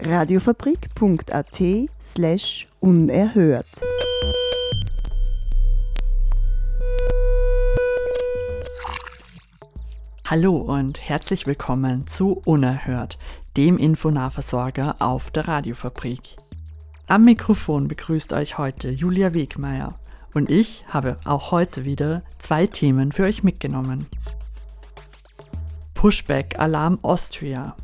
Radiofabrik.at 0.00 1.60
slash 2.00 2.68
unerhört. 2.78 3.66
Hallo 10.24 10.56
und 10.56 11.00
herzlich 11.08 11.48
willkommen 11.48 12.06
zu 12.06 12.40
Unerhört, 12.44 13.18
dem 13.56 13.76
Infonahversorger 13.76 14.96
auf 15.00 15.32
der 15.32 15.48
Radiofabrik. 15.48 16.36
Am 17.08 17.24
Mikrofon 17.24 17.88
begrüßt 17.88 18.32
euch 18.34 18.56
heute 18.56 18.90
Julia 18.90 19.34
Wegmeier 19.34 19.98
und 20.32 20.48
ich 20.48 20.84
habe 20.88 21.18
auch 21.24 21.50
heute 21.50 21.84
wieder 21.84 22.22
zwei 22.38 22.68
Themen 22.68 23.10
für 23.10 23.24
euch 23.24 23.42
mitgenommen. 23.42 24.06
Pushback 25.94 26.56
Alarm 26.60 27.00
Austria. 27.02 27.74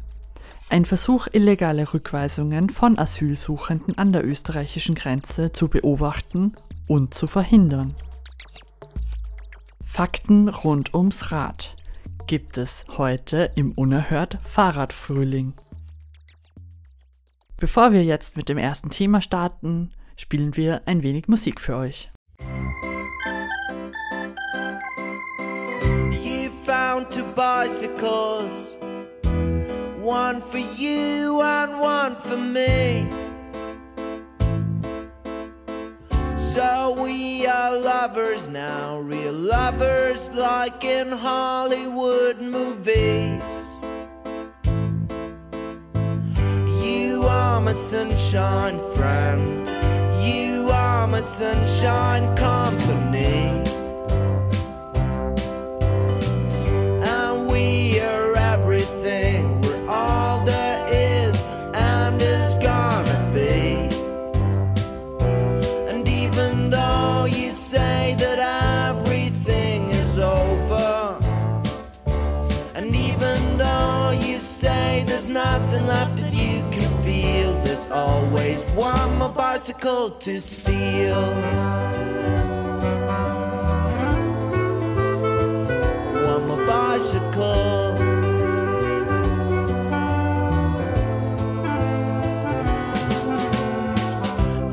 Ein 0.74 0.84
Versuch, 0.84 1.28
illegale 1.30 1.95
Rückweisungen 1.95 2.69
von 2.69 2.98
Asylsuchenden 2.98 3.96
an 3.96 4.12
der 4.12 4.27
österreichischen 4.27 4.97
Grenze 4.97 5.52
zu 5.52 5.69
beobachten 5.69 6.56
und 6.89 7.14
zu 7.14 7.28
verhindern. 7.28 7.94
Fakten 9.86 10.48
rund 10.48 10.92
ums 10.92 11.31
Rad 11.31 11.77
gibt 12.27 12.58
es 12.58 12.84
heute 12.98 13.53
im 13.55 13.70
Unerhört 13.70 14.39
Fahrradfrühling. 14.42 15.53
Bevor 17.56 17.92
wir 17.92 18.03
jetzt 18.03 18.36
mit 18.36 18.48
dem 18.48 18.59
ersten 18.59 18.91
Thema 18.91 19.20
starten, 19.20 19.92
spielen 20.16 20.56
wir 20.56 20.83
ein 20.86 21.05
wenig 21.05 21.28
Musik 21.28 21.61
für 21.61 21.77
euch. 21.77 22.11
found 26.64 27.11
two 27.12 27.22
bicycles 27.34 28.73
one 30.05 30.42
for 30.42 30.58
you 30.58 31.41
and 31.41 31.80
one 31.80 32.14
for 32.16 32.36
me. 32.36 33.08
So 36.36 37.02
we 37.02 37.47
are 37.47 37.74
lovers 37.78 38.47
now, 38.47 38.98
real 38.98 39.32
lovers 39.32 40.30
like 40.32 40.84
in 40.84 41.10
Hollywood 41.10 42.38
movies. 42.38 43.42
You 46.84 47.25
are 47.25 47.60
my 47.62 47.72
sunshine 47.72 48.78
friend, 48.94 49.66
you 50.22 50.69
are 50.70 51.06
my 51.06 51.22
sunshine 51.22 52.36
company. 52.36 53.34
Bicycle 79.54 80.10
to 80.10 80.41
steal. 80.41 81.31
Want 86.25 86.44
my 86.48 86.56
bicycle. 86.66 87.94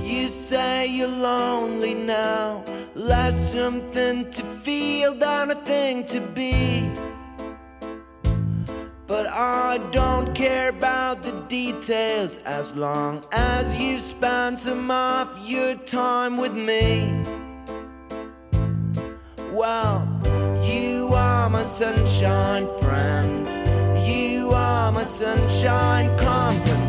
You 0.02 0.28
say 0.30 0.88
you're 0.88 1.08
lonely 1.08 1.94
now, 1.94 2.64
less 2.96 3.52
something 3.52 4.31
to 4.31 4.44
feel 4.64 5.14
than 5.14 5.52
a 5.52 5.56
thing 5.56 6.06
to 6.06 6.20
be. 6.20 6.91
But 9.12 9.28
I 9.28 9.78
don't 9.92 10.34
care 10.34 10.70
about 10.70 11.22
the 11.22 11.34
details 11.50 12.38
as 12.46 12.74
long 12.78 13.26
as 13.34 13.78
you 13.78 14.00
spend 14.00 14.58
some 14.58 14.90
of 14.90 15.38
your 15.46 15.76
time 15.76 16.38
with 16.38 16.54
me. 16.54 17.22
Well, 19.52 20.08
you 20.64 21.10
are 21.14 21.50
my 21.50 21.64
sunshine 21.64 22.68
friend, 22.80 23.50
you 24.08 24.52
are 24.54 24.94
my 24.94 25.04
sunshine 25.04 26.18
company. 26.18 26.81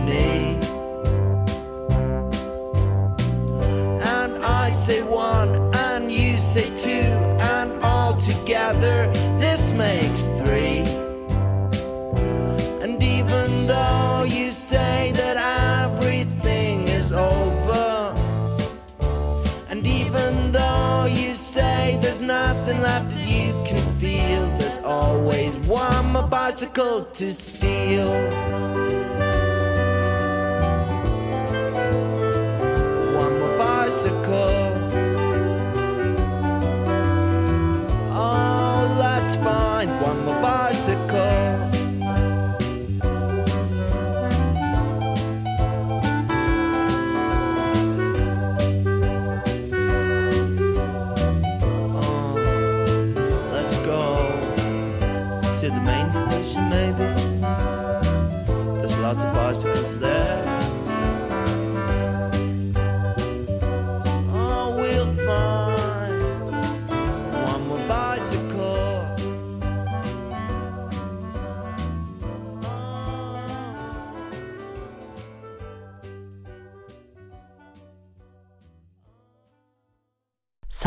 Always 24.85 25.55
one 25.67 26.13
more 26.13 26.23
bicycle 26.23 27.05
to 27.05 27.33
steal. 27.33 28.92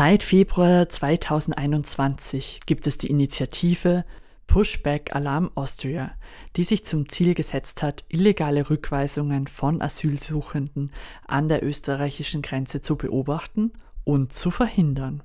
Seit 0.08 0.22
Februar 0.22 0.88
2021 0.88 2.60
gibt 2.64 2.86
es 2.86 2.96
die 2.96 3.08
Initiative 3.08 4.04
Pushback 4.46 5.16
Alarm 5.16 5.50
Austria, 5.56 6.12
die 6.54 6.62
sich 6.62 6.84
zum 6.84 7.08
Ziel 7.08 7.34
gesetzt 7.34 7.82
hat, 7.82 8.04
illegale 8.08 8.70
Rückweisungen 8.70 9.48
von 9.48 9.82
Asylsuchenden 9.82 10.92
an 11.26 11.48
der 11.48 11.64
österreichischen 11.64 12.40
Grenze 12.40 12.80
zu 12.80 12.94
beobachten 12.94 13.72
und 14.04 14.32
zu 14.32 14.52
verhindern. 14.52 15.24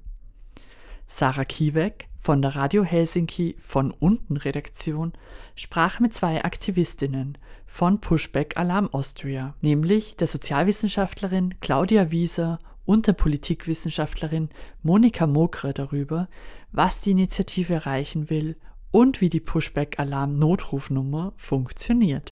Sarah 1.07 1.45
Kiewek 1.45 2.07
von 2.19 2.41
der 2.41 2.55
Radio 2.55 2.83
Helsinki 2.83 3.57
von 3.59 3.91
unten 3.91 4.35
Redaktion 4.35 5.13
sprach 5.55 5.99
mit 5.99 6.15
zwei 6.15 6.43
Aktivistinnen 6.43 7.37
von 7.67 8.01
Pushback 8.01 8.57
Alarm 8.57 8.89
Austria, 8.91 9.53
nämlich 9.61 10.15
der 10.17 10.25
Sozialwissenschaftlerin 10.25 11.53
Claudia 11.61 12.09
Wieser 12.09 12.57
und 12.85 13.07
der 13.07 13.13
Politikwissenschaftlerin 13.13 14.49
Monika 14.81 15.27
Mokre 15.27 15.73
darüber, 15.73 16.29
was 16.71 16.99
die 17.01 17.11
Initiative 17.11 17.73
erreichen 17.73 18.29
will 18.29 18.57
und 18.91 19.21
wie 19.21 19.29
die 19.29 19.39
Pushback-Alarm-Notrufnummer 19.39 21.33
funktioniert. 21.37 22.29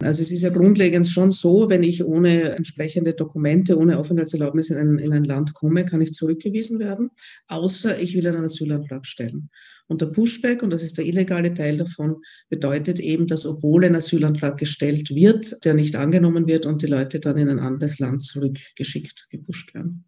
Also 0.00 0.22
es 0.22 0.32
ist 0.32 0.42
ja 0.42 0.50
grundlegend 0.50 1.06
schon 1.06 1.30
so, 1.30 1.70
wenn 1.70 1.82
ich 1.82 2.04
ohne 2.04 2.56
entsprechende 2.56 3.14
Dokumente, 3.14 3.78
ohne 3.78 3.98
Aufenthaltserlaubnis 3.98 4.70
in 4.70 4.76
ein, 4.76 4.98
in 4.98 5.12
ein 5.12 5.24
Land 5.24 5.54
komme, 5.54 5.84
kann 5.84 6.00
ich 6.00 6.12
zurückgewiesen 6.12 6.78
werden, 6.80 7.10
außer 7.46 8.00
ich 8.00 8.14
will 8.14 8.26
einen 8.26 8.44
Asylantrag 8.44 9.06
stellen. 9.06 9.50
Und 9.86 10.00
der 10.00 10.06
Pushback, 10.06 10.62
und 10.62 10.70
das 10.70 10.82
ist 10.82 10.96
der 10.96 11.04
illegale 11.04 11.52
Teil 11.52 11.76
davon, 11.76 12.16
bedeutet 12.48 13.00
eben, 13.00 13.26
dass 13.26 13.44
obwohl 13.44 13.84
ein 13.84 13.94
Asylantrag 13.94 14.58
gestellt 14.58 15.10
wird, 15.10 15.64
der 15.64 15.74
nicht 15.74 15.96
angenommen 15.96 16.46
wird 16.46 16.64
und 16.64 16.82
die 16.82 16.86
Leute 16.86 17.20
dann 17.20 17.36
in 17.36 17.48
ein 17.48 17.58
anderes 17.58 17.98
Land 17.98 18.22
zurückgeschickt, 18.22 19.28
gepusht 19.30 19.74
werden. 19.74 20.04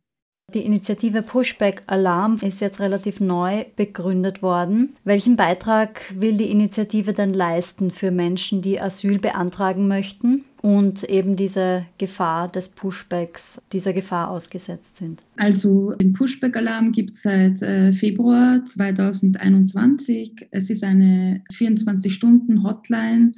Die 0.55 0.65
Initiative 0.65 1.23
Pushback 1.23 1.83
Alarm 1.89 2.39
ist 2.41 2.61
jetzt 2.61 2.79
relativ 2.79 3.19
neu 3.19 3.65
begründet 3.75 4.43
worden. 4.43 4.95
Welchen 5.03 5.35
Beitrag 5.35 6.03
will 6.15 6.37
die 6.37 6.53
Initiative 6.53 7.13
denn 7.13 7.35
leisten 7.35 7.91
für 7.91 8.13
Menschen, 8.13 8.63
die 8.63 8.81
Asyl 8.81 9.19
beantragen 9.19 9.89
möchten 9.89 10.45
und 10.63 11.03
eben 11.03 11.35
diese 11.35 11.87
Gefahr 11.99 12.47
des 12.47 12.69
Pushbacks, 12.69 13.61
dieser 13.73 13.93
Gefahr 13.93 14.31
ausgesetzt 14.31 14.99
sind? 14.99 15.21
Also 15.37 15.97
den 15.97 16.13
Pushback 16.13 16.57
Alarm 16.57 16.93
gibt 16.93 17.17
es 17.17 17.23
seit 17.23 17.61
äh, 17.63 17.93
Februar 17.93 18.65
2021. 18.65 20.47
Es 20.53 20.71
ist 20.71 20.85
eine 20.85 21.43
24-Stunden-Hotline 21.53 23.33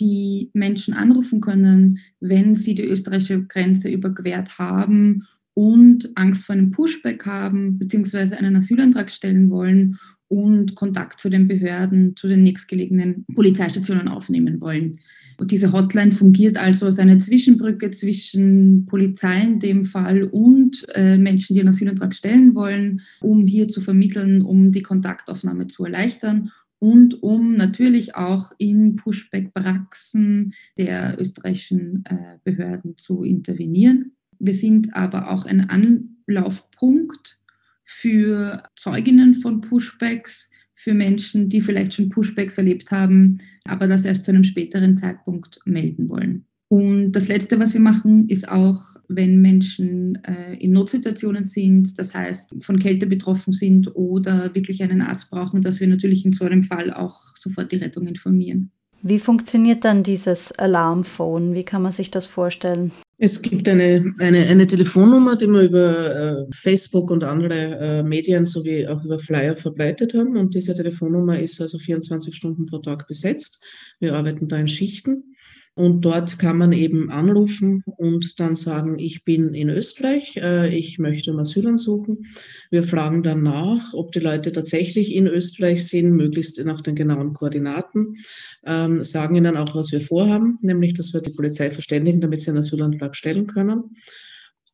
die 0.00 0.50
Menschen 0.54 0.92
anrufen 0.92 1.40
können, 1.40 2.00
wenn 2.18 2.56
sie 2.56 2.74
die 2.74 2.82
österreichische 2.82 3.44
Grenze 3.44 3.88
überquert 3.88 4.58
haben 4.58 5.22
und 5.54 6.10
Angst 6.16 6.44
vor 6.44 6.54
einem 6.54 6.70
Pushback 6.70 7.26
haben, 7.26 7.78
beziehungsweise 7.78 8.36
einen 8.36 8.56
Asylantrag 8.56 9.10
stellen 9.10 9.50
wollen 9.50 9.98
und 10.28 10.74
Kontakt 10.74 11.20
zu 11.20 11.30
den 11.30 11.48
Behörden, 11.48 12.16
zu 12.16 12.28
den 12.28 12.42
nächstgelegenen 12.42 13.24
Polizeistationen 13.34 14.08
aufnehmen 14.08 14.60
wollen. 14.60 14.98
Und 15.36 15.50
diese 15.50 15.72
Hotline 15.72 16.12
fungiert 16.12 16.56
also 16.56 16.86
als 16.86 16.98
eine 16.98 17.18
Zwischenbrücke 17.18 17.90
zwischen 17.90 18.86
Polizei 18.86 19.42
in 19.42 19.60
dem 19.60 19.84
Fall 19.84 20.24
und 20.24 20.86
äh, 20.94 21.18
Menschen, 21.18 21.54
die 21.54 21.60
einen 21.60 21.70
Asylantrag 21.70 22.14
stellen 22.14 22.54
wollen, 22.54 23.00
um 23.20 23.46
hier 23.46 23.68
zu 23.68 23.80
vermitteln, 23.80 24.42
um 24.42 24.70
die 24.70 24.82
Kontaktaufnahme 24.82 25.66
zu 25.66 25.84
erleichtern 25.84 26.50
und 26.78 27.22
um 27.22 27.56
natürlich 27.56 28.14
auch 28.14 28.52
in 28.58 28.94
Pushback-Praxen 28.96 30.54
der 30.78 31.16
österreichischen 31.18 32.04
äh, 32.04 32.38
Behörden 32.44 32.96
zu 32.96 33.22
intervenieren. 33.22 34.12
Wir 34.44 34.52
sind 34.52 34.94
aber 34.94 35.30
auch 35.30 35.46
ein 35.46 35.70
Anlaufpunkt 35.70 37.38
für 37.82 38.62
Zeuginnen 38.76 39.34
von 39.34 39.62
Pushbacks, 39.62 40.50
für 40.74 40.92
Menschen, 40.92 41.48
die 41.48 41.62
vielleicht 41.62 41.94
schon 41.94 42.10
Pushbacks 42.10 42.58
erlebt 42.58 42.90
haben, 42.90 43.38
aber 43.64 43.86
das 43.86 44.04
erst 44.04 44.26
zu 44.26 44.32
einem 44.32 44.44
späteren 44.44 44.98
Zeitpunkt 44.98 45.60
melden 45.64 46.10
wollen. 46.10 46.44
Und 46.68 47.12
das 47.12 47.28
Letzte, 47.28 47.58
was 47.58 47.72
wir 47.72 47.80
machen, 47.80 48.28
ist 48.28 48.46
auch, 48.46 48.82
wenn 49.08 49.40
Menschen 49.40 50.22
äh, 50.24 50.56
in 50.56 50.72
Notsituationen 50.72 51.44
sind, 51.44 51.98
das 51.98 52.14
heißt 52.14 52.56
von 52.60 52.78
Kälte 52.78 53.06
betroffen 53.06 53.54
sind 53.54 53.96
oder 53.96 54.54
wirklich 54.54 54.82
einen 54.82 55.00
Arzt 55.00 55.30
brauchen, 55.30 55.62
dass 55.62 55.80
wir 55.80 55.88
natürlich 55.88 56.26
in 56.26 56.34
so 56.34 56.44
einem 56.44 56.64
Fall 56.64 56.92
auch 56.92 57.34
sofort 57.34 57.72
die 57.72 57.76
Rettung 57.76 58.06
informieren. 58.06 58.72
Wie 59.00 59.18
funktioniert 59.18 59.84
dann 59.84 60.02
dieses 60.02 60.52
Alarmphone? 60.52 61.54
Wie 61.54 61.64
kann 61.64 61.80
man 61.80 61.92
sich 61.92 62.10
das 62.10 62.26
vorstellen? 62.26 62.92
Es 63.18 63.40
gibt 63.40 63.68
eine, 63.68 64.12
eine, 64.18 64.46
eine 64.46 64.66
Telefonnummer, 64.66 65.36
die 65.36 65.46
wir 65.46 65.62
über 65.62 66.16
äh, 66.16 66.46
Facebook 66.52 67.10
und 67.12 67.22
andere 67.22 67.78
äh, 67.78 68.02
Medien 68.02 68.44
sowie 68.44 68.88
auch 68.88 69.04
über 69.04 69.20
Flyer 69.20 69.54
verbreitet 69.54 70.14
haben. 70.14 70.36
Und 70.36 70.54
diese 70.54 70.74
Telefonnummer 70.74 71.38
ist 71.38 71.60
also 71.60 71.78
24 71.78 72.34
Stunden 72.34 72.66
pro 72.66 72.78
Tag 72.78 73.06
besetzt. 73.06 73.62
Wir 74.00 74.14
arbeiten 74.14 74.48
da 74.48 74.56
in 74.56 74.66
Schichten. 74.66 75.33
Und 75.76 76.04
dort 76.04 76.38
kann 76.38 76.56
man 76.56 76.72
eben 76.72 77.10
anrufen 77.10 77.82
und 77.96 78.38
dann 78.38 78.54
sagen, 78.54 79.00
ich 79.00 79.24
bin 79.24 79.54
in 79.54 79.68
Österreich, 79.68 80.36
äh, 80.36 80.72
ich 80.72 81.00
möchte 81.00 81.32
um 81.32 81.40
Asyl 81.40 81.76
suchen. 81.76 82.26
Wir 82.70 82.84
fragen 82.84 83.24
dann 83.24 83.42
nach, 83.42 83.92
ob 83.92 84.12
die 84.12 84.20
Leute 84.20 84.52
tatsächlich 84.52 85.12
in 85.12 85.26
Österreich 85.26 85.88
sind, 85.88 86.12
möglichst 86.12 86.64
nach 86.64 86.80
den 86.80 86.94
genauen 86.94 87.32
Koordinaten, 87.32 88.16
ähm, 88.64 89.02
sagen 89.02 89.34
ihnen 89.34 89.56
auch, 89.56 89.74
was 89.74 89.90
wir 89.90 90.00
vorhaben, 90.00 90.58
nämlich, 90.62 90.94
dass 90.94 91.12
wir 91.12 91.22
die 91.22 91.34
Polizei 91.34 91.70
verständigen, 91.70 92.20
damit 92.20 92.40
sie 92.40 92.50
einen 92.50 92.58
Asylantrag 92.58 93.16
stellen 93.16 93.48
können. 93.48 93.96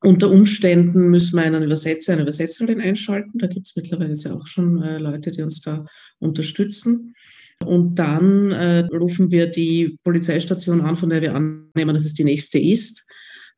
Unter 0.03 0.31
Umständen 0.31 1.09
müssen 1.09 1.37
wir 1.37 1.45
einen 1.45 1.63
Übersetzer, 1.63 2.13
eine 2.13 2.23
Übersetzerin 2.23 2.81
einschalten. 2.81 3.39
Da 3.39 3.47
gibt 3.47 3.69
es 3.69 3.77
mittlerweile 3.77 4.15
ja 4.15 4.35
auch 4.35 4.47
schon 4.47 4.83
äh, 4.83 4.99
Leute, 4.99 5.31
die 5.31 5.43
uns 5.43 5.63
da 5.63 5.87
unterstützen. 6.19 7.15
Und 7.65 7.95
dann 7.97 8.53
äh, 8.53 8.87
rufen 8.97 9.31
wir 9.31 9.47
die 9.47 9.99
Polizeistation 10.03 10.81
an, 10.81 10.97
von 10.97 11.11
der 11.11 11.23
wir 11.23 11.35
annehmen, 11.35 11.95
dass 11.95 12.07
es 12.07 12.15
die 12.15 12.25
nächste 12.25 12.59
ist, 12.59 13.07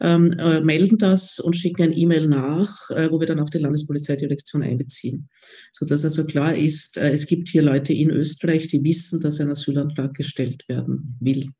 ähm, 0.00 0.32
äh, 0.38 0.60
melden 0.60 0.98
das 0.98 1.38
und 1.38 1.54
schicken 1.54 1.84
ein 1.84 1.92
E-Mail 1.96 2.26
nach, 2.26 2.90
äh, 2.90 3.10
wo 3.10 3.20
wir 3.20 3.26
dann 3.26 3.40
auch 3.40 3.50
die 3.50 3.58
Landespolizeidirektion 3.58 4.62
einbeziehen. 4.62 5.28
Sodass 5.70 6.04
also 6.04 6.24
klar 6.24 6.54
ist, 6.54 6.98
äh, 6.98 7.10
es 7.10 7.26
gibt 7.26 7.48
hier 7.48 7.62
Leute 7.62 7.92
in 7.92 8.10
Österreich, 8.10 8.68
die 8.68 8.82
wissen, 8.82 9.20
dass 9.20 9.40
ein 9.40 9.50
Asylantrag 9.50 10.14
gestellt 10.14 10.68
werden 10.68 11.16
will. 11.20 11.50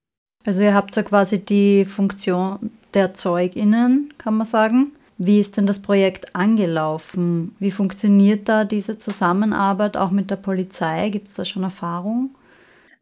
Also 0.44 0.62
ihr 0.62 0.74
habt 0.74 0.94
so 0.94 1.02
quasi 1.04 1.38
die 1.38 1.84
Funktion 1.84 2.70
der 2.94 3.14
ZeugInnen, 3.14 4.12
kann 4.18 4.36
man 4.36 4.46
sagen. 4.46 4.92
Wie 5.18 5.40
ist 5.40 5.56
denn 5.56 5.66
das 5.66 5.80
Projekt 5.80 6.34
angelaufen? 6.34 7.54
Wie 7.58 7.70
funktioniert 7.70 8.48
da 8.48 8.64
diese 8.64 8.98
Zusammenarbeit 8.98 9.96
auch 9.96 10.10
mit 10.10 10.30
der 10.30 10.36
Polizei? 10.36 11.10
Gibt 11.10 11.28
es 11.28 11.34
da 11.34 11.44
schon 11.44 11.62
Erfahrung? 11.62 12.30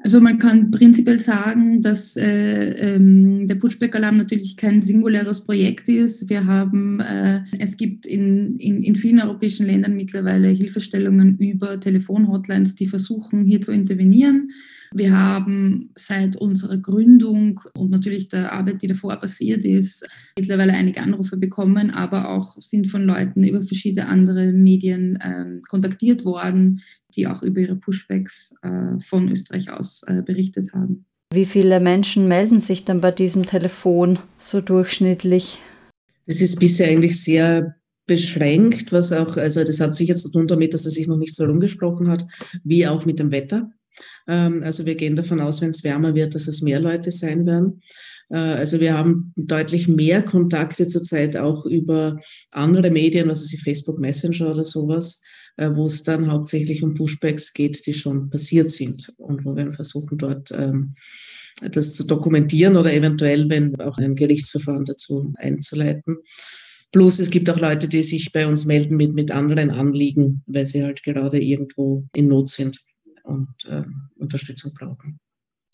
Also 0.02 0.20
man 0.20 0.38
kann 0.38 0.70
prinzipiell 0.70 1.18
sagen, 1.18 1.82
dass 1.82 2.16
äh, 2.16 2.94
ähm, 2.94 3.46
der 3.46 3.56
Pushback-Alarm 3.56 4.16
natürlich 4.16 4.56
kein 4.56 4.80
singuläres 4.80 5.44
Projekt 5.44 5.90
ist. 5.90 6.30
Wir 6.30 6.46
haben, 6.46 7.00
äh, 7.00 7.42
es 7.58 7.76
gibt 7.76 8.06
in, 8.06 8.52
in, 8.52 8.82
in 8.82 8.96
vielen 8.96 9.20
europäischen 9.20 9.66
Ländern 9.66 9.96
mittlerweile 9.96 10.48
Hilfestellungen 10.48 11.36
über 11.36 11.78
Telefonhotlines, 11.78 12.76
die 12.76 12.86
versuchen, 12.86 13.44
hier 13.44 13.60
zu 13.60 13.72
intervenieren. 13.72 14.52
Wir 14.92 15.16
haben 15.16 15.90
seit 15.94 16.34
unserer 16.34 16.76
Gründung 16.76 17.60
und 17.74 17.90
natürlich 17.90 18.28
der 18.28 18.52
Arbeit, 18.52 18.82
die 18.82 18.88
davor 18.88 19.16
passiert 19.16 19.64
ist, 19.64 20.04
mittlerweile 20.36 20.72
einige 20.72 21.00
Anrufe 21.00 21.36
bekommen, 21.36 21.92
aber 21.92 22.30
auch 22.30 22.60
sind 22.60 22.88
von 22.88 23.04
Leuten 23.04 23.44
über 23.44 23.62
verschiedene 23.62 24.08
andere 24.08 24.52
Medien 24.52 25.16
äh, 25.16 25.60
kontaktiert 25.68 26.24
worden, 26.24 26.82
die 27.14 27.28
auch 27.28 27.42
über 27.42 27.60
ihre 27.60 27.76
Pushbacks 27.76 28.52
äh, 28.62 28.98
von 29.00 29.28
Österreich 29.28 29.70
aus 29.70 30.02
äh, 30.08 30.22
berichtet 30.22 30.72
haben. 30.72 31.04
Wie 31.32 31.44
viele 31.44 31.78
Menschen 31.78 32.26
melden 32.26 32.60
sich 32.60 32.84
dann 32.84 33.00
bei 33.00 33.12
diesem 33.12 33.46
Telefon 33.46 34.18
so 34.38 34.60
durchschnittlich? 34.60 35.58
Das 36.26 36.40
ist 36.40 36.58
bisher 36.58 36.88
eigentlich 36.88 37.22
sehr 37.22 37.76
beschränkt, 38.08 38.90
was 38.90 39.12
auch, 39.12 39.36
also 39.36 39.62
das 39.62 39.78
hat 39.78 39.94
sich 39.94 40.08
jetzt 40.08 40.22
zu 40.22 40.32
tun 40.32 40.48
damit, 40.48 40.74
dass 40.74 40.82
das 40.82 40.94
sich 40.94 41.06
noch 41.06 41.16
nicht 41.16 41.36
so 41.36 41.44
rumgesprochen 41.44 42.08
hat, 42.08 42.26
wie 42.64 42.84
auch 42.88 43.06
mit 43.06 43.20
dem 43.20 43.30
Wetter. 43.30 43.70
Ähm, 44.26 44.60
also 44.64 44.86
wir 44.86 44.94
gehen 44.94 45.16
davon 45.16 45.40
aus, 45.40 45.60
wenn 45.60 45.70
es 45.70 45.84
wärmer 45.84 46.14
wird, 46.14 46.34
dass 46.34 46.46
es 46.48 46.62
mehr 46.62 46.80
Leute 46.80 47.10
sein 47.10 47.46
werden. 47.46 47.80
Äh, 48.30 48.36
also 48.36 48.80
wir 48.80 48.96
haben 48.96 49.32
deutlich 49.36 49.88
mehr 49.88 50.22
Kontakte 50.22 50.86
zurzeit 50.86 51.36
auch 51.36 51.66
über 51.66 52.18
andere 52.50 52.90
Medien, 52.90 53.28
also 53.28 53.56
Facebook 53.58 53.98
Messenger 53.98 54.50
oder 54.50 54.64
sowas, 54.64 55.20
äh, 55.56 55.70
wo 55.72 55.86
es 55.86 56.02
dann 56.02 56.30
hauptsächlich 56.30 56.82
um 56.82 56.94
Pushbacks 56.94 57.52
geht, 57.52 57.86
die 57.86 57.94
schon 57.94 58.30
passiert 58.30 58.70
sind 58.70 59.12
und 59.18 59.44
wo 59.44 59.56
wir 59.56 59.70
versuchen 59.72 60.18
dort 60.18 60.50
ähm, 60.52 60.94
das 61.72 61.92
zu 61.92 62.04
dokumentieren 62.04 62.76
oder 62.76 62.92
eventuell, 62.92 63.48
wenn 63.50 63.78
auch 63.80 63.98
ein 63.98 64.16
Gerichtsverfahren 64.16 64.84
dazu 64.84 65.34
einzuleiten. 65.36 66.16
Plus 66.92 67.18
es 67.18 67.30
gibt 67.30 67.48
auch 67.50 67.60
Leute, 67.60 67.86
die 67.86 68.02
sich 68.02 68.32
bei 68.32 68.46
uns 68.46 68.64
melden 68.64 68.96
mit, 68.96 69.14
mit 69.14 69.30
anderen 69.30 69.70
Anliegen, 69.70 70.42
weil 70.46 70.66
sie 70.66 70.82
halt 70.82 71.02
gerade 71.02 71.40
irgendwo 71.40 72.04
in 72.14 72.28
Not 72.28 72.48
sind 72.48 72.78
und 73.30 73.48
äh, 73.68 73.82
Unterstützung 74.16 74.72
brauchen. 74.74 75.18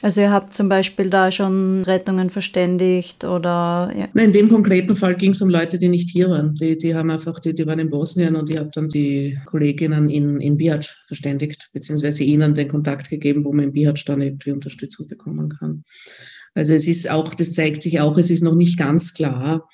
Also 0.03 0.21
ihr 0.21 0.31
habt 0.31 0.53
zum 0.53 0.69
Beispiel 0.69 1.09
da 1.09 1.33
schon 1.33 1.83
Rettungen 1.85 2.29
verständigt 2.29 3.25
oder 3.25 3.91
ja. 3.97 4.09
Nein, 4.13 4.27
in 4.27 4.33
dem 4.33 4.49
konkreten 4.51 4.95
Fall 4.95 5.17
ging 5.17 5.31
es 5.31 5.41
um 5.41 5.49
Leute, 5.49 5.79
die 5.79 5.89
nicht 5.89 6.11
hier 6.11 6.29
waren. 6.29 6.53
Die, 6.53 6.77
die 6.77 6.95
haben 6.95 7.09
einfach, 7.09 7.41
die, 7.41 7.55
die 7.55 7.67
waren 7.67 7.79
in 7.79 7.89
Bosnien 7.89 8.37
und 8.37 8.51
ich 8.51 8.59
habe 8.59 8.69
dann 8.75 8.91
die 8.91 9.39
Kolleginnen 9.47 10.11
in, 10.11 10.39
in 10.39 10.59
Bihac 10.59 10.85
verständigt, 11.07 11.71
beziehungsweise 11.73 12.25
ihnen 12.25 12.53
den 12.53 12.69
Kontakt 12.69 13.09
gegeben, 13.09 13.43
wo 13.47 13.55
man 13.55 13.67
in 13.67 13.73
Bihac 13.73 14.05
dann 14.05 14.21
irgendwie 14.21 14.51
Unterstützung 14.53 15.09
bekommen 15.09 15.49
kann. 15.49 15.83
Also 16.55 16.75
es 16.75 16.87
ist 16.87 17.11
auch, 17.11 17.35
das 17.35 17.55
zeigt 17.55 17.81
sich 17.81 17.99
auch, 17.99 18.19
es 18.19 18.31
ist 18.31 18.43
noch 18.43 18.55
nicht 18.55 18.79
ganz 18.79 19.15
klar, 19.15 19.67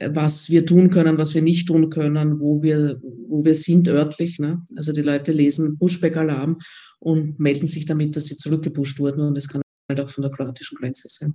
was 0.00 0.50
wir 0.50 0.66
tun 0.66 0.90
können, 0.90 1.18
was 1.18 1.34
wir 1.34 1.42
nicht 1.42 1.68
tun 1.68 1.88
können, 1.90 2.40
wo 2.40 2.62
wir, 2.62 3.00
wo 3.28 3.44
wir 3.44 3.54
sind 3.54 3.88
örtlich. 3.88 4.38
Ne? 4.38 4.62
Also 4.76 4.92
die 4.92 5.02
Leute 5.02 5.32
lesen 5.32 5.78
Pushback-Alarm 5.78 6.58
und 7.00 7.38
melden 7.38 7.68
sich 7.68 7.86
damit, 7.86 8.16
dass 8.16 8.26
sie 8.26 8.36
zurückgepusht 8.36 8.98
wurden 8.98 9.22
und 9.22 9.38
es 9.38 9.48
kann 9.48 9.62
halt 9.88 10.00
auch 10.00 10.08
von 10.08 10.22
der 10.22 10.30
kroatischen 10.30 10.76
Grenze 10.78 11.08
sein. 11.08 11.34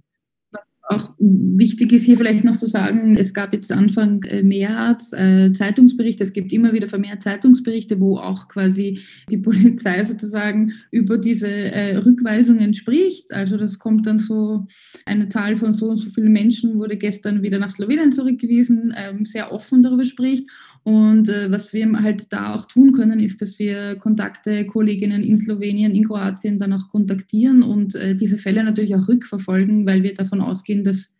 Auch 0.86 1.12
wichtig 1.18 1.94
ist 1.94 2.06
hier 2.06 2.18
vielleicht 2.18 2.44
noch 2.44 2.58
zu 2.58 2.68
sagen, 2.68 3.16
es 3.16 3.34
gab 3.34 3.54
jetzt 3.54 3.72
Anfang 3.72 4.22
äh, 4.24 4.44
März 4.44 5.13
äh, 5.13 5.54
Zeitungsberichte, 5.54 6.24
es 6.24 6.34
gibt 6.34 6.52
immer 6.52 6.74
wieder 6.74 6.88
vermehrt 6.88 7.24
Zeitungsberichte, 7.24 8.02
wo 8.02 8.18
auch 8.18 8.50
quasi 8.50 9.00
die 9.32 9.38
Polizei 9.44 10.04
sozusagen 10.04 10.74
über 10.92 11.18
diese 11.18 11.48
äh, 11.48 11.96
Rückweisungen 11.98 12.74
spricht. 12.74 13.32
Also 13.34 13.56
das 13.56 13.80
kommt 13.80 14.08
dann 14.08 14.20
so, 14.20 14.68
eine 15.06 15.30
Zahl 15.30 15.56
von 15.56 15.72
so 15.72 15.90
und 15.90 15.98
so 15.98 16.10
vielen 16.10 16.34
Menschen 16.34 16.78
wurde 16.78 16.98
gestern 16.98 17.44
wieder 17.44 17.60
nach 17.60 17.72
Slowenien 17.72 18.12
zurückgewiesen, 18.12 18.94
ähm, 18.98 19.25
sehr 19.25 19.54
offen 19.54 19.84
darüber 19.84 20.04
spricht. 20.04 20.50
Und 20.84 21.30
was 21.30 21.72
wir 21.72 21.90
halt 22.02 22.34
da 22.34 22.54
auch 22.54 22.66
tun 22.66 22.92
können, 22.92 23.22
ist, 23.22 23.42
dass 23.42 23.58
wir 23.58 23.96
Kontakte, 23.96 24.66
Kolleginnen 24.66 25.24
in 25.24 25.38
Slowenien, 25.38 25.96
in 25.96 26.04
Kroatien 26.04 26.60
dann 26.60 26.74
auch 26.74 26.90
kontaktieren 26.90 27.63
und 27.63 27.98
diese 28.20 28.38
Fälle 28.38 28.66
natürlich 28.66 28.94
auch 28.94 29.08
rückverfolgen, 29.08 29.86
weil 29.86 30.04
wir 30.04 30.13
davon 30.13 30.42
ausgehen, 30.42 30.83
dass 30.84 31.16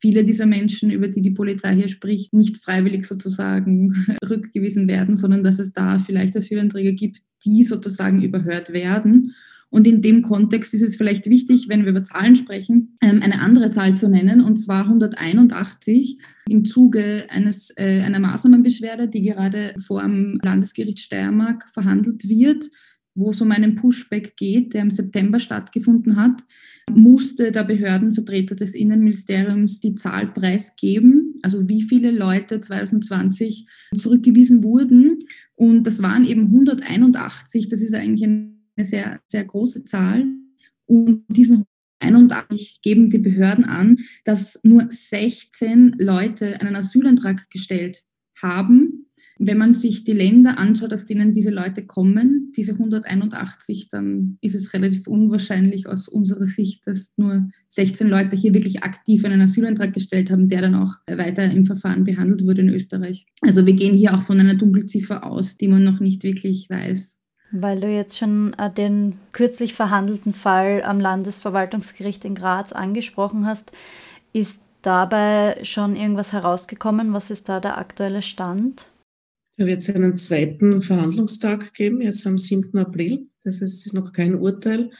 viele 0.00 0.24
dieser 0.24 0.46
Menschen, 0.46 0.90
über 0.90 1.08
die 1.08 1.22
die 1.22 1.30
Polizei 1.30 1.74
hier 1.74 1.88
spricht, 1.88 2.32
nicht 2.32 2.56
freiwillig 2.56 3.06
sozusagen 3.06 3.94
rückgewiesen 4.28 4.88
werden, 4.88 5.16
sondern 5.16 5.44
dass 5.44 5.58
es 5.58 5.72
da 5.72 5.98
vielleicht 5.98 6.36
Asylanträge 6.36 6.94
gibt, 6.94 7.20
die 7.44 7.64
sozusagen 7.64 8.22
überhört 8.22 8.72
werden. 8.72 9.34
Und 9.72 9.86
in 9.86 10.02
dem 10.02 10.22
Kontext 10.22 10.74
ist 10.74 10.82
es 10.82 10.96
vielleicht 10.96 11.26
wichtig, 11.26 11.68
wenn 11.68 11.84
wir 11.84 11.90
über 11.90 12.02
Zahlen 12.02 12.34
sprechen, 12.34 12.98
ähm, 13.02 13.22
eine 13.22 13.40
andere 13.40 13.70
Zahl 13.70 13.96
zu 13.96 14.08
nennen, 14.08 14.40
und 14.40 14.56
zwar 14.56 14.86
181 14.86 16.18
im 16.48 16.64
Zuge 16.64 17.26
eines, 17.28 17.70
äh, 17.76 18.00
einer 18.00 18.18
Maßnahmenbeschwerde, 18.18 19.06
die 19.06 19.22
gerade 19.22 19.74
vor 19.78 20.02
dem 20.02 20.40
Landesgericht 20.42 20.98
Steiermark 20.98 21.68
verhandelt 21.72 22.28
wird 22.28 22.68
wo 23.14 23.30
es 23.30 23.40
um 23.40 23.50
einen 23.50 23.74
Pushback 23.74 24.36
geht, 24.36 24.74
der 24.74 24.82
im 24.82 24.90
September 24.90 25.40
stattgefunden 25.40 26.16
hat, 26.16 26.42
musste 26.90 27.52
der 27.52 27.64
Behördenvertreter 27.64 28.54
des 28.54 28.74
Innenministeriums 28.74 29.80
die 29.80 29.94
Zahl 29.94 30.32
preisgeben, 30.32 31.34
also 31.42 31.68
wie 31.68 31.82
viele 31.82 32.10
Leute 32.10 32.60
2020 32.60 33.66
zurückgewiesen 33.96 34.62
wurden. 34.62 35.18
Und 35.54 35.86
das 35.86 36.02
waren 36.02 36.24
eben 36.24 36.46
181, 36.46 37.68
das 37.68 37.82
ist 37.82 37.94
eigentlich 37.94 38.28
eine 38.28 38.84
sehr, 38.84 39.20
sehr 39.28 39.44
große 39.44 39.84
Zahl. 39.84 40.24
Und 40.86 41.24
diesen 41.28 41.64
81 42.00 42.80
geben 42.82 43.10
die 43.10 43.18
Behörden 43.18 43.64
an, 43.64 43.98
dass 44.24 44.60
nur 44.62 44.86
16 44.88 45.96
Leute 45.98 46.60
einen 46.60 46.76
Asylantrag 46.76 47.50
gestellt 47.50 48.04
haben 48.42 49.00
wenn 49.42 49.56
man 49.56 49.72
sich 49.72 50.04
die 50.04 50.12
Länder 50.12 50.58
anschaut, 50.58 50.92
aus 50.92 51.06
denen 51.06 51.32
diese 51.32 51.48
Leute 51.48 51.86
kommen, 51.86 52.52
diese 52.54 52.72
181, 52.72 53.88
dann 53.88 54.36
ist 54.42 54.54
es 54.54 54.74
relativ 54.74 55.06
unwahrscheinlich 55.06 55.86
aus 55.86 56.08
unserer 56.08 56.44
Sicht, 56.44 56.86
dass 56.86 57.14
nur 57.16 57.48
16 57.68 58.06
Leute 58.06 58.36
hier 58.36 58.52
wirklich 58.52 58.82
aktiv 58.82 59.24
einen 59.24 59.40
Asylantrag 59.40 59.94
gestellt 59.94 60.30
haben, 60.30 60.48
der 60.50 60.60
dann 60.60 60.74
auch 60.74 60.96
weiter 61.06 61.50
im 61.50 61.64
Verfahren 61.64 62.04
behandelt 62.04 62.44
wurde 62.44 62.60
in 62.60 62.68
Österreich. 62.68 63.24
Also 63.40 63.64
wir 63.64 63.72
gehen 63.72 63.94
hier 63.94 64.14
auch 64.14 64.20
von 64.20 64.38
einer 64.38 64.54
Dunkelziffer 64.54 65.24
aus, 65.24 65.56
die 65.56 65.68
man 65.68 65.84
noch 65.84 66.00
nicht 66.00 66.22
wirklich 66.22 66.68
weiß. 66.68 67.18
Weil 67.50 67.80
du 67.80 67.88
jetzt 67.88 68.18
schon 68.18 68.52
äh, 68.58 68.70
den 68.70 69.14
kürzlich 69.32 69.72
verhandelten 69.72 70.34
Fall 70.34 70.82
am 70.82 71.00
Landesverwaltungsgericht 71.00 72.26
in 72.26 72.34
Graz 72.34 72.74
angesprochen 72.74 73.46
hast, 73.46 73.72
ist 74.34 74.60
dabei 74.82 75.58
schon 75.62 75.96
irgendwas 75.96 76.32
herausgekommen? 76.32 77.12
Was 77.12 77.30
ist 77.30 77.48
da 77.48 77.60
der 77.60 77.78
aktuelle 77.78 78.22
Stand? 78.22 78.86
Da 79.56 79.66
wird 79.66 79.78
es 79.78 79.90
einen 79.90 80.16
zweiten 80.16 80.80
Verhandlungstag 80.80 81.74
geben, 81.74 82.00
jetzt 82.00 82.26
am 82.26 82.38
7. 82.38 82.78
April. 82.78 83.26
Das 83.44 83.60
heißt, 83.60 83.74
es 83.74 83.86
ist 83.86 83.94
noch 83.94 84.12
kein 84.12 84.34
Urteil. 84.34 84.90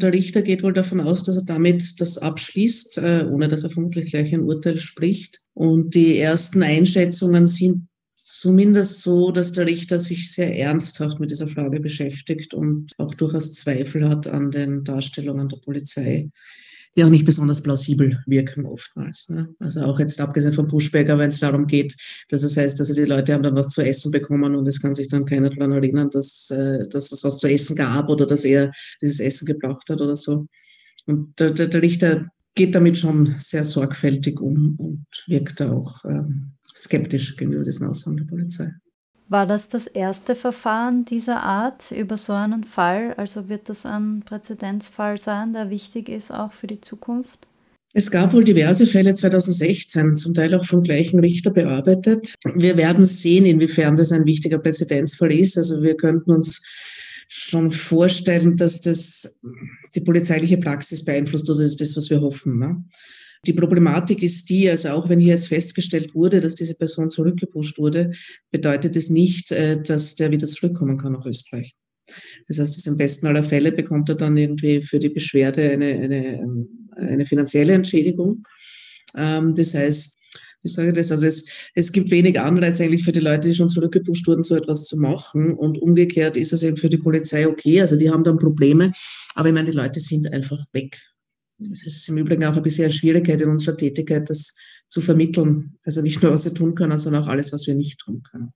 Der 0.00 0.12
Richter 0.12 0.42
geht 0.42 0.62
wohl 0.62 0.72
davon 0.72 1.00
aus, 1.00 1.22
dass 1.22 1.36
er 1.36 1.44
damit 1.44 2.00
das 2.00 2.18
abschließt, 2.18 2.98
äh, 2.98 3.26
ohne 3.30 3.48
dass 3.48 3.62
er 3.62 3.70
vermutlich 3.70 4.10
gleich 4.10 4.34
ein 4.34 4.42
Urteil 4.42 4.78
spricht. 4.78 5.40
Und 5.54 5.94
die 5.94 6.18
ersten 6.18 6.62
Einschätzungen 6.62 7.46
sind 7.46 7.88
zumindest 8.10 9.02
so, 9.02 9.30
dass 9.30 9.52
der 9.52 9.66
Richter 9.66 10.00
sich 10.00 10.32
sehr 10.32 10.56
ernsthaft 10.58 11.20
mit 11.20 11.30
dieser 11.30 11.48
Frage 11.48 11.80
beschäftigt 11.80 12.54
und 12.54 12.92
auch 12.98 13.14
durchaus 13.14 13.52
Zweifel 13.52 14.08
hat 14.08 14.26
an 14.26 14.50
den 14.50 14.84
Darstellungen 14.84 15.48
der 15.48 15.58
Polizei 15.58 16.30
die 16.96 17.04
auch 17.04 17.08
nicht 17.08 17.24
besonders 17.24 17.62
plausibel 17.62 18.22
wirken 18.26 18.66
oftmals. 18.66 19.28
Ne? 19.28 19.48
Also 19.60 19.82
auch 19.82 19.98
jetzt 19.98 20.20
abgesehen 20.20 20.52
vom 20.52 20.66
Pushbacker, 20.66 21.18
wenn 21.18 21.28
es 21.28 21.40
darum 21.40 21.66
geht, 21.66 21.96
dass 22.28 22.42
es 22.42 22.56
heißt, 22.56 22.78
also 22.80 22.94
die 22.94 23.04
Leute 23.04 23.32
haben 23.32 23.42
dann 23.42 23.54
was 23.54 23.70
zu 23.70 23.82
essen 23.82 24.12
bekommen 24.12 24.54
und 24.54 24.68
es 24.68 24.80
kann 24.80 24.94
sich 24.94 25.08
dann 25.08 25.24
keiner 25.24 25.50
daran 25.50 25.72
erinnern, 25.72 26.10
dass, 26.10 26.50
äh, 26.50 26.86
dass 26.88 27.12
es 27.12 27.24
was 27.24 27.38
zu 27.38 27.48
essen 27.48 27.76
gab 27.76 28.08
oder 28.08 28.26
dass 28.26 28.44
er 28.44 28.72
dieses 29.00 29.20
Essen 29.20 29.46
gebraucht 29.46 29.88
hat 29.88 30.00
oder 30.00 30.16
so. 30.16 30.46
Und 31.06 31.38
der, 31.40 31.50
der, 31.50 31.68
der 31.68 31.82
Richter 31.82 32.26
geht 32.54 32.74
damit 32.74 32.98
schon 32.98 33.34
sehr 33.36 33.64
sorgfältig 33.64 34.40
um 34.40 34.76
und 34.78 35.06
wirkt 35.26 35.60
da 35.60 35.72
auch 35.72 36.04
ähm, 36.04 36.52
skeptisch 36.74 37.36
gegenüber 37.36 37.64
diesen 37.64 37.86
Aussagen 37.86 38.18
der 38.18 38.24
Polizei. 38.24 38.70
War 39.32 39.46
das 39.46 39.70
das 39.70 39.86
erste 39.86 40.34
Verfahren 40.34 41.06
dieser 41.06 41.42
Art 41.42 41.90
über 41.90 42.18
so 42.18 42.34
einen 42.34 42.64
Fall? 42.64 43.14
Also 43.14 43.48
wird 43.48 43.70
das 43.70 43.86
ein 43.86 44.20
Präzedenzfall 44.26 45.16
sein, 45.16 45.54
der 45.54 45.70
wichtig 45.70 46.10
ist 46.10 46.30
auch 46.30 46.52
für 46.52 46.66
die 46.66 46.82
Zukunft? 46.82 47.48
Es 47.94 48.10
gab 48.10 48.34
wohl 48.34 48.44
diverse 48.44 48.86
Fälle 48.86 49.14
2016, 49.14 50.16
zum 50.16 50.34
Teil 50.34 50.54
auch 50.54 50.66
vom 50.66 50.82
gleichen 50.82 51.18
Richter 51.18 51.50
bearbeitet. 51.50 52.34
Wir 52.56 52.76
werden 52.76 53.06
sehen, 53.06 53.46
inwiefern 53.46 53.96
das 53.96 54.12
ein 54.12 54.26
wichtiger 54.26 54.58
Präzedenzfall 54.58 55.32
ist. 55.32 55.56
Also 55.56 55.82
wir 55.82 55.96
könnten 55.96 56.30
uns 56.30 56.60
schon 57.28 57.70
vorstellen, 57.70 58.58
dass 58.58 58.82
das 58.82 59.40
die 59.94 60.02
polizeiliche 60.02 60.58
Praxis 60.58 61.06
beeinflusst 61.06 61.48
oder 61.48 61.62
ist 61.62 61.80
das, 61.80 61.96
was 61.96 62.10
wir 62.10 62.20
hoffen. 62.20 62.58
Ne? 62.58 62.84
Die 63.44 63.52
Problematik 63.52 64.22
ist 64.22 64.48
die, 64.50 64.70
also 64.70 64.90
auch 64.90 65.08
wenn 65.08 65.18
hier 65.18 65.30
jetzt 65.30 65.48
festgestellt 65.48 66.14
wurde, 66.14 66.40
dass 66.40 66.54
diese 66.54 66.74
Person 66.74 67.10
zurückgepusht 67.10 67.76
wurde, 67.76 68.12
bedeutet 68.52 68.94
es 68.94 69.10
nicht, 69.10 69.50
äh, 69.50 69.82
dass 69.82 70.14
der 70.14 70.30
wieder 70.30 70.46
zurückkommen 70.46 70.96
kann 70.96 71.12
nach 71.12 71.26
Österreich. 71.26 71.74
Das 72.48 72.58
heißt, 72.58 72.76
dass 72.76 72.86
im 72.86 72.96
besten 72.96 73.26
aller 73.26 73.44
Fälle 73.44 73.72
bekommt 73.72 74.08
er 74.08 74.14
dann 74.14 74.36
irgendwie 74.36 74.82
für 74.82 74.98
die 74.98 75.08
Beschwerde 75.08 75.70
eine, 75.70 75.86
eine, 75.86 76.38
ähm, 76.38 76.88
eine 76.96 77.26
finanzielle 77.26 77.72
Entschädigung. 77.72 78.44
Ähm, 79.16 79.54
das 79.54 79.74
heißt, 79.74 80.18
ich 80.64 80.72
sage 80.72 80.92
das, 80.92 81.10
also 81.10 81.26
es, 81.26 81.44
es 81.74 81.90
gibt 81.90 82.12
wenig 82.12 82.38
Anreiz 82.38 82.80
eigentlich 82.80 83.04
für 83.04 83.10
die 83.10 83.20
Leute, 83.20 83.48
die 83.48 83.54
schon 83.54 83.68
zurückgepusht 83.68 84.26
wurden, 84.28 84.44
so 84.44 84.54
etwas 84.54 84.84
zu 84.84 84.96
machen. 84.96 85.54
Und 85.54 85.78
umgekehrt 85.78 86.36
ist 86.36 86.52
es 86.52 86.62
eben 86.62 86.76
für 86.76 86.88
die 86.88 86.98
Polizei 86.98 87.48
okay. 87.48 87.80
Also 87.80 87.96
die 87.96 88.10
haben 88.10 88.22
dann 88.22 88.36
Probleme, 88.36 88.92
aber 89.34 89.48
ich 89.48 89.54
meine, 89.54 89.70
die 89.70 89.76
Leute 89.76 89.98
sind 89.98 90.32
einfach 90.32 90.64
weg. 90.72 91.00
Es 91.70 91.86
ist 91.86 92.08
im 92.08 92.18
Übrigen 92.18 92.44
auch 92.44 92.56
ein 92.56 92.62
bisschen 92.62 92.84
eine 92.84 92.92
Schwierigkeit 92.92 93.40
in 93.40 93.48
unserer 93.48 93.76
Tätigkeit, 93.76 94.28
das 94.28 94.54
zu 94.88 95.00
vermitteln. 95.00 95.76
Also 95.84 96.02
nicht 96.02 96.22
nur, 96.22 96.32
was 96.32 96.44
wir 96.44 96.54
tun 96.54 96.74
können, 96.74 96.98
sondern 96.98 97.22
auch 97.22 97.28
alles, 97.28 97.52
was 97.52 97.66
wir 97.66 97.74
nicht 97.74 97.98
tun 97.98 98.22
können. 98.22 98.52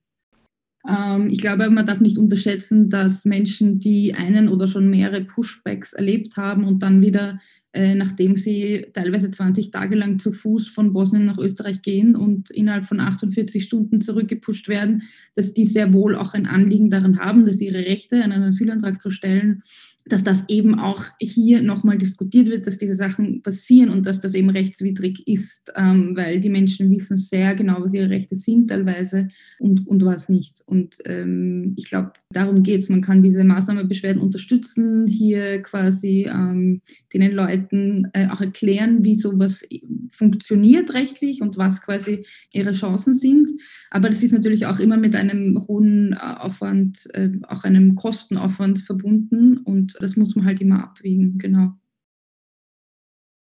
Ähm, 0.88 1.30
ich 1.30 1.38
glaube, 1.38 1.68
man 1.70 1.86
darf 1.86 2.00
nicht 2.00 2.18
unterschätzen, 2.18 2.90
dass 2.90 3.24
Menschen, 3.24 3.78
die 3.78 4.14
einen 4.14 4.48
oder 4.48 4.66
schon 4.66 4.88
mehrere 4.88 5.24
Pushbacks 5.24 5.92
erlebt 5.92 6.36
haben 6.36 6.64
und 6.64 6.82
dann 6.82 7.00
wieder, 7.00 7.40
äh, 7.72 7.94
nachdem 7.94 8.36
sie 8.36 8.86
teilweise 8.92 9.30
20 9.30 9.70
Tage 9.70 9.96
lang 9.96 10.18
zu 10.18 10.32
Fuß 10.32 10.68
von 10.68 10.92
Bosnien 10.92 11.24
nach 11.24 11.38
Österreich 11.38 11.82
gehen 11.82 12.14
und 12.14 12.50
innerhalb 12.50 12.86
von 12.86 13.00
48 13.00 13.64
Stunden 13.64 14.00
zurückgepusht 14.00 14.68
werden, 14.68 15.02
dass 15.34 15.54
die 15.54 15.66
sehr 15.66 15.92
wohl 15.92 16.14
auch 16.14 16.34
ein 16.34 16.46
Anliegen 16.46 16.90
daran 16.90 17.18
haben, 17.18 17.46
dass 17.46 17.60
ihre 17.60 17.78
Rechte, 17.78 18.22
einen 18.22 18.42
Asylantrag 18.42 19.00
zu 19.00 19.10
stellen, 19.10 19.62
dass 20.08 20.22
das 20.22 20.48
eben 20.48 20.78
auch 20.78 21.04
hier 21.20 21.62
nochmal 21.62 21.98
diskutiert 21.98 22.48
wird, 22.48 22.66
dass 22.66 22.78
diese 22.78 22.94
Sachen 22.94 23.42
passieren 23.42 23.90
und 23.90 24.06
dass 24.06 24.20
das 24.20 24.34
eben 24.34 24.50
rechtswidrig 24.50 25.26
ist, 25.26 25.72
ähm, 25.74 26.16
weil 26.16 26.38
die 26.38 26.48
Menschen 26.48 26.90
wissen 26.90 27.16
sehr 27.16 27.54
genau, 27.56 27.78
was 27.80 27.92
ihre 27.92 28.08
Rechte 28.08 28.36
sind 28.36 28.68
teilweise 28.68 29.28
und, 29.58 29.86
und 29.86 30.04
was 30.04 30.28
nicht. 30.28 30.62
Und 30.64 30.98
ähm, 31.06 31.74
ich 31.76 31.86
glaube, 31.86 32.12
darum 32.30 32.62
geht 32.62 32.82
es. 32.82 32.88
Man 32.88 33.00
kann 33.00 33.22
diese 33.22 33.42
Maßnahmenbeschwerden 33.42 34.22
unterstützen, 34.22 35.08
hier 35.08 35.60
quasi 35.62 36.28
ähm, 36.30 36.82
den 37.12 37.32
Leuten 37.32 38.08
äh, 38.12 38.28
auch 38.28 38.40
erklären, 38.40 39.04
wie 39.04 39.16
sowas 39.16 39.66
funktioniert 40.10 40.94
rechtlich 40.94 41.42
und 41.42 41.58
was 41.58 41.82
quasi 41.82 42.24
ihre 42.52 42.72
Chancen 42.72 43.14
sind. 43.14 43.50
Aber 43.90 44.08
das 44.08 44.22
ist 44.22 44.32
natürlich 44.32 44.66
auch 44.66 44.78
immer 44.78 44.98
mit 44.98 45.16
einem 45.16 45.66
hohen 45.66 46.12
äh, 46.12 46.16
Aufwand, 46.16 47.08
äh, 47.14 47.30
auch 47.48 47.64
einem 47.64 47.96
Kostenaufwand 47.96 48.78
verbunden 48.78 49.58
und 49.58 49.95
das 50.00 50.16
muss 50.16 50.36
man 50.36 50.46
halt 50.46 50.60
immer 50.60 50.82
abwägen, 50.82 51.38
genau. 51.38 51.72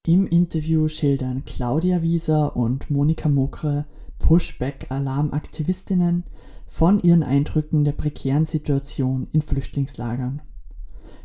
Im 0.08 0.28
Interview 0.28 0.88
schildern 0.88 1.44
Claudia 1.46 2.02
Wieser 2.02 2.56
und 2.56 2.90
Monika 2.90 3.28
Mokre, 3.30 3.86
Pushback-Alarm-Aktivistinnen, 4.20 6.24
von 6.68 7.00
ihren 7.00 7.24
Eindrücken 7.24 7.84
der 7.84 7.94
prekären 7.94 8.46
Situation 8.46 9.28
in 9.32 9.42
Flüchtlingslagern. 9.42 10.42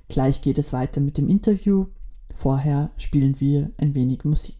Gleich 0.08 0.40
geht 0.40 0.58
es 0.58 0.72
weiter 0.72 1.00
mit 1.00 1.18
dem 1.18 1.28
Interview. 1.28 1.86
Vorher 2.34 2.90
spielen 2.96 3.38
wir 3.40 3.72
ein 3.76 3.94
wenig 3.94 4.24
Musik. 4.24 4.56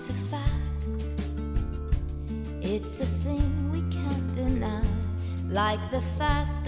That's 0.00 0.18
a 0.18 0.28
fact. 0.34 0.54
It's 2.62 3.02
a 3.02 3.04
thing 3.04 3.70
we 3.70 3.82
can't 3.94 4.32
deny, 4.32 4.82
like 5.50 5.90
the 5.90 6.00
fact 6.16 6.59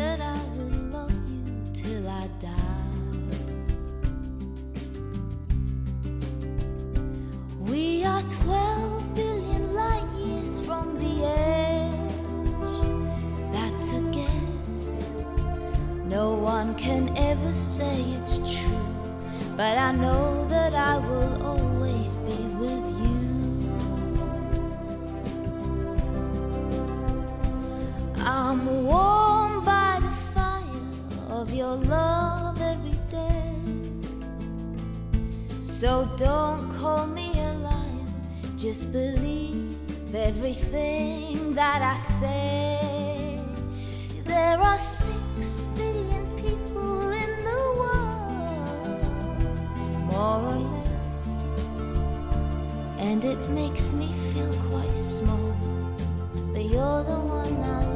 that 40.72 41.82
I 41.82 41.96
say. 41.96 43.38
There 44.24 44.58
are 44.58 44.78
six 44.78 45.66
billion 45.76 46.24
people 46.36 47.10
in 47.10 47.44
the 47.44 47.62
world, 47.80 49.02
more 50.10 50.40
or 50.52 50.58
less, 50.74 51.46
and 52.98 53.22
it 53.24 53.50
makes 53.50 53.92
me 53.92 54.08
feel 54.32 54.52
quite 54.70 54.96
small. 54.96 55.54
But 56.52 56.64
you're 56.64 57.04
the 57.04 57.20
one 57.40 57.62
I 57.62 57.91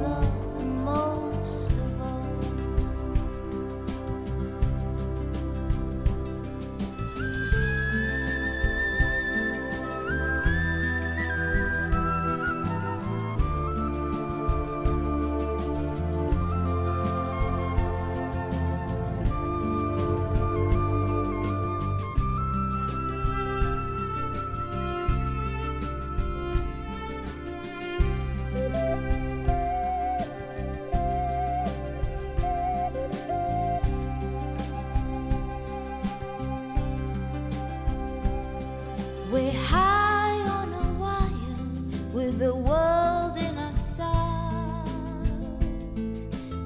the 42.38 42.54
world 42.54 43.38
in 43.38 43.56
our 43.56 43.72
sight, 43.72 44.04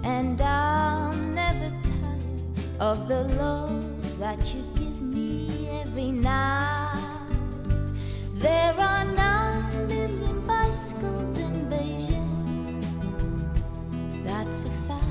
and 0.02 0.40
I'm 0.40 1.32
never 1.32 1.70
tired 1.70 2.80
of 2.80 3.06
the 3.06 3.22
love 3.38 4.18
that 4.18 4.52
you 4.52 4.64
give 4.74 5.00
me 5.00 5.68
every 5.80 6.10
night. 6.10 6.96
There 8.34 8.74
are 8.78 9.04
nine 9.04 9.86
million 9.86 10.44
bicycles 10.44 11.38
in 11.38 11.70
Beijing. 11.70 12.82
That's 14.24 14.64
a 14.64 14.70
fact. 14.88 15.06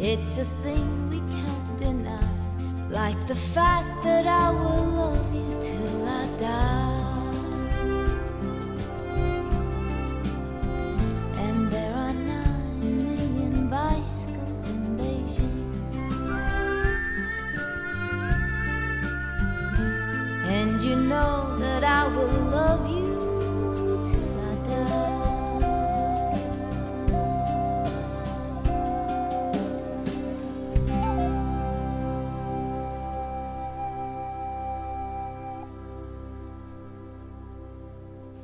It's 0.00 0.38
a 0.38 0.44
thing 0.64 1.08
we 1.08 1.20
can't 1.34 1.78
deny. 1.78 2.28
Like 2.88 3.28
the 3.28 3.36
fact 3.36 4.02
that 4.02 4.26
I 4.26 4.50
will 4.50 4.86
love 5.00 5.34
you 5.34 5.56
till 5.62 6.08
I 6.08 6.26
die. 6.36 6.89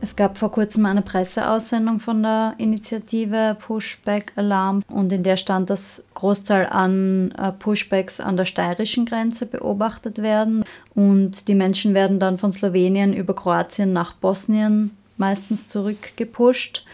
Es 0.06 0.14
gab 0.14 0.38
vor 0.38 0.52
kurzem 0.52 0.86
eine 0.86 1.02
Presseaussendung 1.02 1.98
von 1.98 2.22
der 2.22 2.54
Initiative 2.58 3.56
Pushback 3.58 4.32
Alarm 4.36 4.84
und 4.88 5.12
in 5.12 5.24
der 5.24 5.36
stand, 5.36 5.68
dass 5.68 6.04
Großteil 6.14 6.66
an 6.66 7.32
äh, 7.32 7.50
Pushbacks 7.50 8.20
an 8.20 8.36
der 8.36 8.44
steirischen 8.44 9.04
Grenze 9.04 9.46
beobachtet 9.46 10.22
werden 10.22 10.64
und 10.94 11.48
die 11.48 11.56
Menschen 11.56 11.92
werden 11.92 12.20
dann 12.20 12.38
von 12.38 12.52
Slowenien 12.52 13.14
über 13.14 13.34
Kroatien 13.34 13.92
nach 13.92 14.12
Bosnien 14.12 14.96
meistens 15.16 15.66
zurückgepusht. 15.66 16.86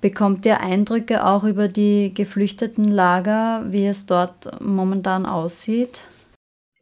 Bekommt 0.00 0.46
ihr 0.46 0.60
Eindrücke 0.60 1.26
auch 1.26 1.44
über 1.44 1.68
die 1.68 2.14
geflüchteten 2.14 2.90
Lager, 2.90 3.64
wie 3.66 3.84
es 3.84 4.06
dort 4.06 4.58
momentan 4.62 5.26
aussieht? 5.26 6.00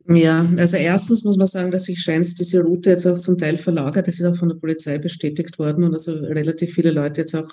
Ja, 0.08 0.46
also 0.58 0.76
erstens 0.76 1.22
muss 1.22 1.36
man 1.36 1.46
sagen, 1.46 1.70
dass 1.70 1.84
sich 1.84 2.00
scheint, 2.00 2.38
diese 2.38 2.62
Route 2.62 2.90
jetzt 2.90 3.06
auch 3.06 3.18
zum 3.18 3.38
Teil 3.38 3.56
verlagert. 3.56 4.08
Das 4.08 4.18
ist 4.18 4.24
auch 4.24 4.36
von 4.36 4.48
der 4.48 4.56
Polizei 4.56 4.98
bestätigt 4.98 5.58
worden 5.58 5.84
und 5.84 5.94
also 5.94 6.12
relativ 6.12 6.74
viele 6.74 6.90
Leute 6.90 7.20
jetzt 7.20 7.34
auch 7.34 7.48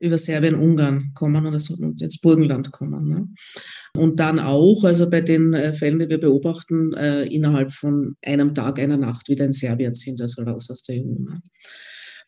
über 0.00 0.18
Serbien, 0.18 0.54
Ungarn 0.54 1.10
kommen 1.14 1.44
und 1.44 1.52
also 1.52 1.74
ins 1.74 2.20
Burgenland 2.20 2.70
kommen. 2.72 3.08
Ne? 3.08 3.28
Und 3.96 4.20
dann 4.20 4.38
auch, 4.38 4.84
also 4.84 5.10
bei 5.10 5.20
den 5.20 5.54
äh, 5.54 5.72
Fällen, 5.72 5.98
die 5.98 6.08
wir 6.08 6.20
beobachten, 6.20 6.92
äh, 6.92 7.24
innerhalb 7.24 7.72
von 7.72 8.16
einem 8.24 8.54
Tag, 8.54 8.78
einer 8.78 8.96
Nacht 8.96 9.28
wieder 9.28 9.44
in 9.44 9.52
Serbien 9.52 9.94
sind, 9.94 10.20
also 10.20 10.42
raus 10.42 10.70
aus 10.70 10.82
der 10.84 10.96
EU. 10.96 11.18
Ne? 11.18 11.40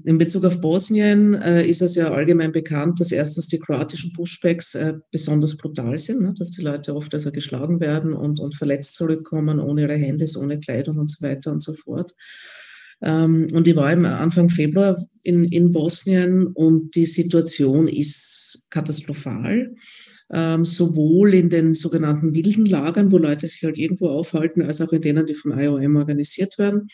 In 0.04 0.18
Bezug 0.18 0.44
auf 0.44 0.60
Bosnien 0.60 1.34
äh, 1.34 1.66
ist 1.66 1.82
es 1.82 1.94
ja 1.94 2.10
allgemein 2.12 2.52
bekannt, 2.52 3.00
dass 3.00 3.12
erstens 3.12 3.48
die 3.48 3.58
kroatischen 3.58 4.12
Pushbacks 4.12 4.74
äh, 4.74 4.94
besonders 5.10 5.56
brutal 5.56 5.98
sind, 5.98 6.22
ne? 6.22 6.34
dass 6.38 6.52
die 6.52 6.62
Leute 6.62 6.94
oft 6.94 7.12
also 7.12 7.30
geschlagen 7.30 7.80
werden 7.80 8.12
und, 8.12 8.40
und 8.40 8.54
verletzt 8.54 8.94
zurückkommen, 8.94 9.58
ohne 9.58 9.82
ihre 9.82 9.96
Handys, 9.96 10.36
ohne 10.36 10.58
Kleidung 10.58 10.96
und 10.96 11.10
so 11.10 11.26
weiter 11.26 11.52
und 11.52 11.62
so 11.62 11.74
fort. 11.74 12.14
Ähm, 13.02 13.48
und 13.52 13.66
ich 13.66 13.76
war 13.76 13.92
im 13.92 14.04
Anfang 14.04 14.48
Februar 14.48 14.96
in, 15.22 15.44
in 15.44 15.72
Bosnien 15.72 16.46
und 16.48 16.94
die 16.94 17.06
Situation 17.06 17.88
ist 17.88 18.66
katastrophal. 18.70 19.74
Ähm, 20.32 20.64
sowohl 20.64 21.34
in 21.34 21.48
den 21.48 21.74
sogenannten 21.74 22.34
wilden 22.34 22.64
Lagern, 22.64 23.10
wo 23.10 23.18
Leute 23.18 23.48
sich 23.48 23.64
halt 23.64 23.76
irgendwo 23.76 24.10
aufhalten, 24.10 24.62
als 24.62 24.80
auch 24.80 24.92
in 24.92 25.02
denen, 25.02 25.26
die 25.26 25.34
vom 25.34 25.58
IOM 25.58 25.96
organisiert 25.96 26.56
werden. 26.56 26.86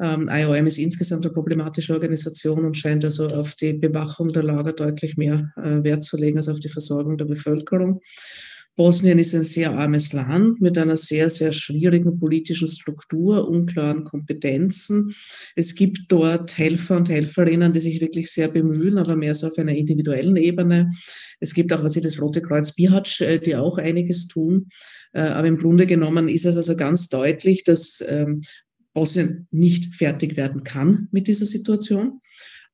Ähm, 0.00 0.28
IOM 0.30 0.66
ist 0.66 0.78
insgesamt 0.78 1.24
eine 1.24 1.34
problematische 1.34 1.92
Organisation 1.94 2.64
und 2.64 2.76
scheint 2.76 3.04
also 3.04 3.26
auf 3.26 3.54
die 3.54 3.72
Bewachung 3.72 4.28
der 4.28 4.42
Lager 4.42 4.72
deutlich 4.72 5.16
mehr 5.16 5.52
äh, 5.56 5.82
Wert 5.82 6.04
zu 6.04 6.16
legen 6.16 6.38
als 6.38 6.48
auf 6.48 6.60
die 6.60 6.68
Versorgung 6.68 7.16
der 7.16 7.26
Bevölkerung. 7.26 8.00
Bosnien 8.74 9.18
ist 9.18 9.34
ein 9.34 9.42
sehr 9.42 9.70
armes 9.72 10.14
Land 10.14 10.62
mit 10.62 10.78
einer 10.78 10.96
sehr, 10.96 11.28
sehr 11.28 11.52
schwierigen 11.52 12.18
politischen 12.18 12.68
Struktur, 12.68 13.46
unklaren 13.46 14.04
Kompetenzen. 14.04 15.14
Es 15.56 15.74
gibt 15.74 15.98
dort 16.08 16.56
Helfer 16.56 16.96
und 16.96 17.10
Helferinnen, 17.10 17.74
die 17.74 17.80
sich 17.80 18.00
wirklich 18.00 18.30
sehr 18.30 18.48
bemühen, 18.48 18.96
aber 18.96 19.14
mehr 19.14 19.34
so 19.34 19.48
auf 19.48 19.58
einer 19.58 19.74
individuellen 19.74 20.36
Ebene. 20.36 20.90
Es 21.40 21.52
gibt 21.52 21.70
auch, 21.70 21.84
was 21.84 21.96
ich 21.96 22.02
das 22.02 22.18
Rote 22.18 22.40
Kreuz 22.40 22.74
Bihac, 22.74 23.20
äh, 23.20 23.38
die 23.38 23.56
auch 23.56 23.76
einiges 23.76 24.26
tun. 24.28 24.68
Äh, 25.12 25.20
aber 25.20 25.48
im 25.48 25.58
Grunde 25.58 25.86
genommen 25.86 26.28
ist 26.28 26.46
es 26.46 26.56
also 26.56 26.74
ganz 26.74 27.10
deutlich, 27.10 27.64
dass 27.64 28.02
ähm, 28.08 28.40
Bosnien 28.94 29.46
nicht 29.50 29.94
fertig 29.94 30.36
werden 30.36 30.64
kann 30.64 31.08
mit 31.12 31.26
dieser 31.26 31.46
Situation 31.46 32.20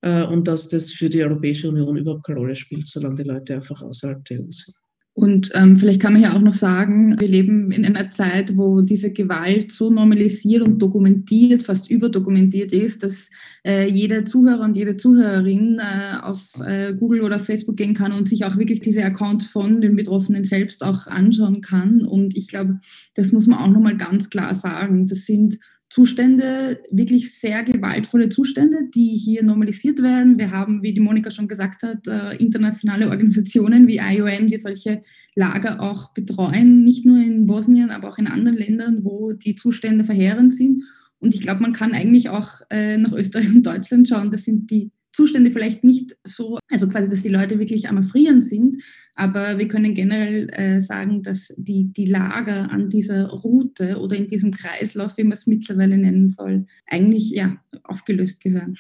äh, 0.03 0.25
und 0.25 0.49
dass 0.49 0.69
das 0.69 0.93
für 0.93 1.09
die 1.09 1.23
Europäische 1.23 1.69
Union 1.69 1.97
überhaupt 1.97 2.27
keine 2.27 2.41
Rolle 2.41 2.55
spielt, 2.55 2.87
solange 2.89 3.23
die 3.23 3.29
Leute 3.29 3.55
einfach 3.55 3.81
außerhalb 3.83 4.25
der 4.27 4.41
EU 4.41 4.51
sind. 4.51 4.75
Und 5.19 5.51
ähm, 5.55 5.77
vielleicht 5.81 6.01
kann 6.01 6.13
man 6.13 6.23
ja 6.23 6.37
auch 6.37 6.41
noch 6.41 6.53
sagen, 6.53 7.19
wir 7.19 7.27
leben 7.27 7.73
in 7.73 7.85
einer 7.85 8.09
Zeit, 8.09 8.57
wo 8.57 8.83
diese 8.83 9.13
Gewalt 9.13 9.73
so 9.73 9.91
normalisiert 9.91 10.63
und 10.63 10.79
dokumentiert, 10.79 11.65
fast 11.65 11.91
überdokumentiert 11.91 12.73
ist, 12.73 13.03
dass 13.03 13.29
äh, 13.67 13.89
jeder 13.89 14.25
Zuhörer 14.25 14.61
und 14.61 14.77
jede 14.77 14.97
Zuhörerin 14.97 15.81
äh, 15.81 16.19
auf 16.23 16.61
äh, 16.65 16.95
Google 16.95 17.23
oder 17.23 17.41
Facebook 17.41 17.77
gehen 17.77 17.95
kann 17.95 18.13
und 18.13 18.29
sich 18.29 18.45
auch 18.45 18.57
wirklich 18.59 18.81
diese 18.81 19.03
Accounts 19.03 19.47
von 19.47 19.81
den 19.81 19.97
Betroffenen 19.97 20.45
selbst 20.45 20.85
auch 20.85 21.09
anschauen 21.09 21.63
kann. 21.63 22.03
Und 22.03 22.37
ich 22.37 22.47
glaube, 22.47 22.79
das 23.17 23.33
muss 23.33 23.49
man 23.49 23.59
auch 23.59 23.73
nochmal 23.73 23.97
ganz 23.97 24.31
klar 24.31 24.55
sagen. 24.55 25.09
Das 25.09 25.27
sind 25.27 25.59
Zustände, 25.91 26.83
wirklich 26.91 27.39
sehr 27.39 27.63
gewaltvolle 27.63 28.29
Zustände, 28.29 28.89
die 28.95 29.17
hier 29.17 29.43
normalisiert 29.43 30.03
werden. 30.03 30.39
Wir 30.39 30.51
haben, 30.51 30.83
wie 30.83 30.93
die 30.93 31.01
Monika 31.01 31.31
schon 31.31 31.49
gesagt 31.49 31.83
hat, 31.83 32.07
äh, 32.07 32.37
internationale 32.37 33.09
Organisationen 33.09 33.87
wie 33.87 33.97
IOM, 33.97 34.47
die 34.47 34.59
solche 34.59 35.01
Lager 35.35 35.81
auch 35.81 36.13
betreuen, 36.13 36.85
nicht 36.85 37.07
nur 37.07 37.19
in 37.19 37.47
Bosnien, 37.47 37.91
aber 37.91 38.09
auch 38.09 38.19
in 38.19 38.27
anderen 38.27 38.59
Ländern, 38.59 39.03
wo 39.03 39.33
die 39.33 39.57
Zustände 39.57 40.05
verheerend 40.05 40.55
sind. 40.55 40.85
Und 41.21 41.35
ich 41.35 41.41
glaube, 41.41 41.63
man 41.63 41.73
kann 41.73 41.95
eigentlich 41.95 42.29
auch 42.29 42.61
äh, 42.71 42.99
nach 42.99 43.13
Österreich 43.13 43.49
und 43.49 43.67
Deutschland 43.67 44.09
schauen. 44.09 44.31
Das 44.31 44.45
sind 44.45 44.71
die 44.71 44.91
Zustände 45.13 45.51
vielleicht 45.51 45.85
nicht 45.85 46.17
so, 46.25 46.59
also 46.71 46.89
quasi, 46.89 47.09
dass 47.09 47.23
die 47.23 47.29
Leute 47.29 47.59
wirklich 47.59 47.89
am 47.89 47.97
Erfrieren 47.97 48.41
sind, 48.41 48.83
aber 49.15 49.59
wir 49.59 49.67
können 49.67 49.95
generell 49.95 50.49
äh, 50.51 50.81
sagen, 50.81 51.23
dass 51.23 51.53
die, 51.57 51.93
die 51.93 52.07
Lager 52.07 52.71
an 52.71 52.89
dieser 52.89 53.29
Route 53.29 53.99
oder 53.99 54.17
in 54.17 54.29
diesem 54.29 54.53
Kreislauf, 54.53 55.17
wie 55.17 55.25
man 55.25 55.33
es 55.33 55.47
mittlerweile 55.47 55.99
nennen 55.99 56.29
soll, 56.29 56.67
eigentlich 56.87 57.31
ja, 57.31 57.57
aufgelöst 57.83 58.41
gehören. 58.41 58.77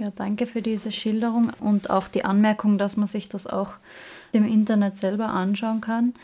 Ja, 0.00 0.10
danke 0.14 0.46
für 0.46 0.62
diese 0.62 0.90
Schilderung 0.90 1.50
und 1.60 1.90
auch 1.90 2.08
die 2.08 2.24
Anmerkung, 2.24 2.78
dass 2.78 2.96
man 2.96 3.06
sich 3.06 3.28
das 3.28 3.46
auch 3.46 3.74
im 4.32 4.46
Internet 4.46 4.96
selber 4.96 5.28
anschauen 5.28 5.80
kann. 5.80 6.14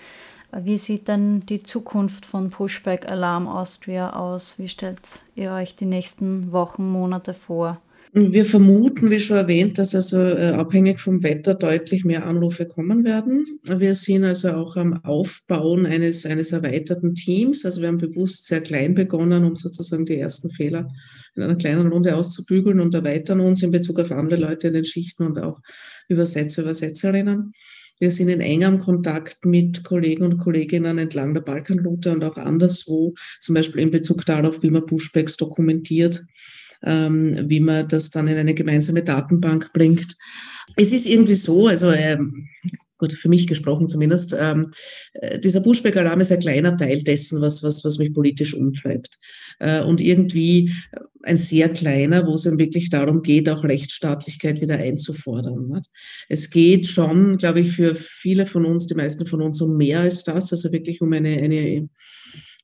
Wie 0.52 0.78
sieht 0.78 1.08
denn 1.08 1.44
die 1.44 1.62
Zukunft 1.62 2.24
von 2.24 2.48
Pushback 2.48 3.06
Alarm 3.06 3.46
Austria 3.46 4.14
aus? 4.14 4.58
Wie 4.58 4.68
stellt 4.68 5.00
ihr 5.34 5.52
euch 5.52 5.76
die 5.76 5.84
nächsten 5.84 6.52
Wochen, 6.52 6.88
Monate 6.90 7.34
vor? 7.34 7.82
Wir 8.14 8.46
vermuten, 8.46 9.10
wie 9.10 9.18
schon 9.18 9.36
erwähnt, 9.36 9.76
dass 9.76 9.94
also 9.94 10.18
äh, 10.18 10.52
abhängig 10.52 10.98
vom 10.98 11.22
Wetter 11.22 11.54
deutlich 11.54 12.04
mehr 12.04 12.26
Anrufe 12.26 12.66
kommen 12.66 13.04
werden. 13.04 13.44
Wir 13.64 13.94
sind 13.94 14.24
also 14.24 14.50
auch 14.52 14.76
am 14.76 15.04
Aufbauen 15.04 15.84
eines, 15.84 16.24
eines 16.24 16.52
erweiterten 16.52 17.14
Teams. 17.14 17.66
Also 17.66 17.82
wir 17.82 17.88
haben 17.88 17.98
bewusst 17.98 18.46
sehr 18.46 18.62
klein 18.62 18.94
begonnen, 18.94 19.44
um 19.44 19.56
sozusagen 19.56 20.06
die 20.06 20.18
ersten 20.18 20.50
Fehler 20.50 20.88
in 21.36 21.42
einer 21.42 21.56
kleinen 21.56 21.92
Runde 21.92 22.16
auszubügeln 22.16 22.80
und 22.80 22.94
erweitern 22.94 23.40
uns 23.40 23.62
in 23.62 23.72
Bezug 23.72 24.00
auf 24.00 24.10
andere 24.10 24.40
Leute 24.40 24.68
in 24.68 24.74
den 24.74 24.84
Schichten 24.86 25.24
und 25.24 25.38
auch 25.38 25.60
Übersetzer, 26.08 26.62
Übersetzerinnen. 26.62 27.52
Wir 28.00 28.10
sind 28.10 28.28
in 28.28 28.40
engem 28.40 28.78
Kontakt 28.78 29.44
mit 29.44 29.84
Kollegen 29.84 30.24
und 30.24 30.38
Kolleginnen 30.38 30.96
entlang 30.96 31.34
der 31.34 31.42
Balkanroute 31.42 32.12
und 32.12 32.24
auch 32.24 32.38
anderswo, 32.38 33.14
zum 33.40 33.54
Beispiel 33.54 33.82
in 33.82 33.90
Bezug 33.90 34.24
darauf, 34.24 34.62
wie 34.62 34.70
man 34.70 34.86
Pushbacks 34.86 35.36
dokumentiert 35.36 36.22
ähm, 36.84 37.48
wie 37.48 37.60
man 37.60 37.88
das 37.88 38.10
dann 38.10 38.28
in 38.28 38.36
eine 38.36 38.54
gemeinsame 38.54 39.02
Datenbank 39.02 39.72
bringt. 39.72 40.16
Es 40.76 40.92
ist 40.92 41.06
irgendwie 41.06 41.34
so, 41.34 41.66
also 41.66 41.90
ähm, 41.90 42.48
gut, 42.98 43.12
für 43.12 43.28
mich 43.28 43.46
gesprochen 43.46 43.88
zumindest, 43.88 44.34
ähm, 44.38 44.70
äh, 45.14 45.38
dieser 45.38 45.60
Pushback-Alarm 45.60 46.20
ist 46.20 46.32
ein 46.32 46.40
kleiner 46.40 46.76
Teil 46.76 47.02
dessen, 47.02 47.40
was, 47.40 47.62
was, 47.62 47.84
was 47.84 47.98
mich 47.98 48.12
politisch 48.12 48.54
umtreibt. 48.54 49.18
Äh, 49.60 49.82
und 49.82 50.00
irgendwie 50.00 50.72
ein 51.22 51.36
sehr 51.36 51.68
kleiner, 51.68 52.26
wo 52.26 52.34
es 52.34 52.42
dann 52.42 52.58
wirklich 52.58 52.90
darum 52.90 53.22
geht, 53.22 53.48
auch 53.48 53.64
Rechtsstaatlichkeit 53.64 54.60
wieder 54.60 54.76
einzufordern. 54.76 55.68
Nicht? 55.68 55.86
Es 56.28 56.50
geht 56.50 56.86
schon, 56.86 57.38
glaube 57.38 57.60
ich, 57.60 57.72
für 57.72 57.94
viele 57.94 58.46
von 58.46 58.64
uns, 58.64 58.86
die 58.86 58.94
meisten 58.94 59.26
von 59.26 59.42
uns, 59.42 59.60
um 59.60 59.76
mehr 59.76 60.00
als 60.00 60.24
das, 60.24 60.52
also 60.52 60.72
wirklich 60.72 61.00
um 61.00 61.12
eine, 61.12 61.36
eine 61.38 61.88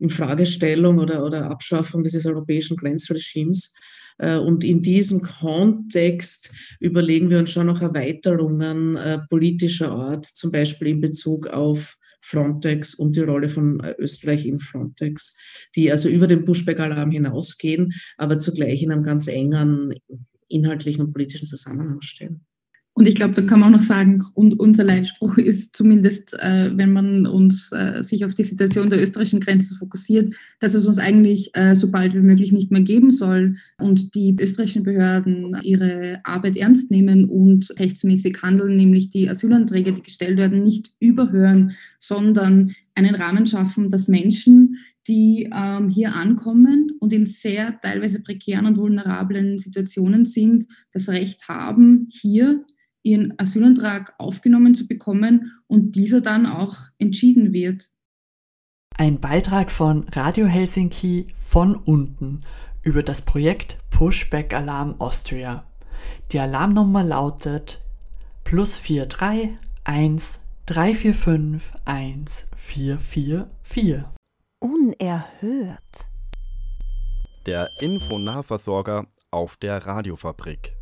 Infragestellung 0.01 0.99
oder, 0.99 1.25
oder 1.25 1.51
Abschaffung 1.51 2.03
dieses 2.03 2.27
europäischen 2.27 2.77
Grenzregimes. 2.77 3.73
Äh, 4.19 4.37
und 4.37 4.65
in 4.65 4.83
diesem 4.83 5.23
Kontext 5.23 6.53
überlegen 6.81 7.31
wir 7.31 7.39
uns 7.39 7.51
schon 7.51 7.67
noch 7.67 7.83
Erweiterungen 7.83 8.97
äh, 8.97 9.19
politischer 9.29 9.91
Art, 9.91 10.27
zum 10.27 10.53
Beispiel 10.53 10.89
in 10.89 11.01
Bezug 11.01 11.47
auf 11.49 11.97
Frontex 12.21 12.95
und 12.95 13.17
die 13.17 13.21
Rolle 13.21 13.49
von 13.49 13.81
äh, 13.81 13.95
Österreich 13.99 14.47
in 14.47 14.59
Frontex, 14.59 15.37
die 15.77 15.91
also 15.91 16.09
über 16.09 16.27
den 16.27 16.45
Pushback-Alarm 16.45 17.11
hinausgehen, 17.11 17.93
aber 18.17 18.39
zugleich 18.39 18.83
in 18.83 18.93
einem 18.93 19.03
ganz 19.03 19.27
engen 19.27 19.95
inhaltlichen 20.49 21.05
und 21.05 21.13
politischen 21.13 21.47
Zusammenhang 21.47 22.01
stehen. 22.01 22.47
Und 22.97 23.09
ich 23.09 23.17
glaube, 23.17 23.35
da 23.35 23.43
kann 23.43 23.59
man 23.59 23.71
auch 23.71 23.79
noch 23.79 23.85
sagen, 23.85 24.25
und 24.35 24.61
unser 24.61 24.85
Leitspruch 24.85 25.37
ist 25.37 25.75
zumindest, 25.75 26.33
äh, 26.35 26.71
wenn 26.77 26.93
man 26.93 27.27
uns 27.27 27.73
äh, 27.73 28.03
sich 28.03 28.25
auf 28.25 28.35
die 28.35 28.45
Situation 28.45 28.89
der 28.89 29.03
österreichischen 29.03 29.41
Grenze 29.41 29.75
fokussiert, 29.75 30.33
dass 30.61 30.75
es 30.75 30.87
uns 30.87 30.99
eigentlich 30.99 31.51
äh, 31.55 31.75
so 31.75 31.91
bald 31.91 32.15
wie 32.15 32.21
möglich 32.21 32.53
nicht 32.53 32.71
mehr 32.71 32.83
geben 32.83 33.11
soll 33.11 33.57
und 33.79 34.15
die 34.15 34.37
österreichischen 34.39 34.85
Behörden 34.85 35.57
ihre 35.63 36.21
Arbeit 36.23 36.57
ernst 36.57 36.93
nehmen 36.93 37.25
und 37.25 37.75
rechtsmäßig 37.81 38.41
handeln, 38.43 38.77
nämlich 38.77 39.09
die 39.09 39.29
Asylanträge, 39.29 39.93
die 39.93 40.03
gestellt 40.03 40.39
werden, 40.39 40.63
nicht 40.63 40.95
überhören, 41.01 41.73
sondern 41.99 42.75
einen 42.95 43.17
Rahmen 43.17 43.47
schaffen, 43.47 43.91
dass 43.91 44.07
Menschen, 44.07 44.79
die 45.09 45.51
ähm, 45.53 45.89
hier 45.89 46.15
ankommen 46.15 46.93
und 47.01 47.13
in 47.13 47.25
sehr 47.25 47.79
teilweise 47.81 48.23
prekären 48.23 48.67
und 48.67 48.77
vulnerablen 48.77 49.59
Situationen 49.59 50.25
sind, 50.25 50.67
das 50.93 51.09
Recht 51.09 51.49
haben, 51.49 52.09
hier 52.09 52.65
ihren 53.05 53.39
Asylantrag 53.39 54.15
aufgenommen 54.19 54.75
zu 54.75 54.89
bekommen 54.89 55.53
und 55.69 55.95
dieser 55.95 56.21
dann 56.21 56.47
auch 56.47 56.77
entschieden 56.99 57.53
wird. 57.53 57.91
Ein 58.97 59.21
Beitrag 59.21 59.71
von 59.71 60.09
Radio 60.09 60.47
Helsinki 60.47 61.29
von 61.37 61.77
unten 61.77 62.41
über 62.83 63.03
das 63.03 63.23
Projekt 63.23 63.79
Pushback 63.91 64.55
Alarm 64.55 65.01
Austria. 65.01 65.65
Die 66.33 66.39
Alarmnummer 66.39 67.05
lautet 67.05 67.83
plus 68.45 68.79
431 68.79 70.41
345 70.67 71.61
1444. 71.85 74.05
Unerhört. 74.61 76.09
Der 77.47 77.69
Infonahversorger 77.81 79.07
auf 79.31 79.57
der 79.57 79.85
Radiofabrik 79.85 80.75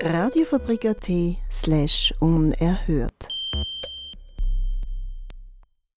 radiofabrik.at 0.00 1.10
slash 1.50 2.14
unerhört. 2.18 3.28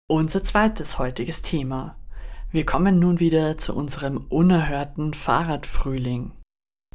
Unser 0.08 0.43
zweites 0.43 0.99
heutiges 0.99 1.41
Thema. 1.41 1.95
Wir 2.51 2.65
kommen 2.65 2.99
nun 2.99 3.19
wieder 3.19 3.58
zu 3.58 3.75
unserem 3.75 4.25
unerhörten 4.29 5.13
Fahrradfrühling. 5.13 6.31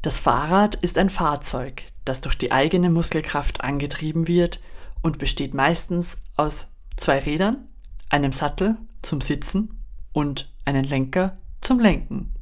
Das 0.03 0.21
Fahrrad 0.21 0.77
ist 0.77 0.97
ein 0.99 1.11
Fahrzeug, 1.11 1.83
das 2.05 2.21
durch 2.21 2.37
die 2.37 2.53
eigene 2.53 2.91
Muskelkraft 2.91 3.63
angetrieben 3.63 4.29
wird 4.29 4.61
und 5.03 5.19
besteht 5.19 5.55
meistens 5.55 6.19
aus 6.37 6.69
zwei 6.97 7.19
Rädern, 7.19 7.69
einem 8.09 8.33
Sattel 8.33 8.77
zum 9.03 9.21
Sitzen 9.21 9.83
und 10.13 10.53
einen 10.65 10.85
Lenker 10.85 11.39
zum 11.61 11.81
Lenken. 11.81 12.35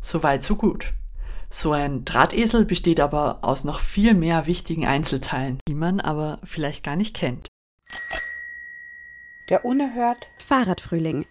Soweit 0.00 0.42
so 0.42 0.56
gut. 0.56 0.92
So 1.50 1.72
ein 1.72 2.04
Drahtesel 2.04 2.64
besteht 2.64 3.00
aber 3.00 3.38
aus 3.42 3.64
noch 3.64 3.80
viel 3.80 4.14
mehr 4.14 4.46
wichtigen 4.46 4.86
Einzelteilen, 4.86 5.60
die 5.68 5.74
man 5.74 6.00
aber 6.00 6.40
vielleicht 6.44 6.84
gar 6.84 6.96
nicht 6.96 7.14
kennt. 7.14 7.48
Der 9.48 9.64
unerhört 9.64 10.26
Fahrradfrühling. 10.38 11.24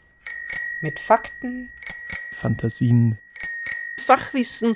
Mit 0.82 1.00
Fakten, 1.00 1.70
Fantasien, 2.34 3.18
Fachwissen 4.06 4.76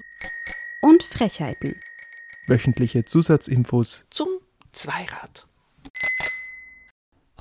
und 0.82 1.04
Frechheiten. 1.04 1.76
Wöchentliche 2.48 3.06
Zusatzinfos 3.06 4.06
zum 4.10 4.28
Zweirad. 4.72 5.48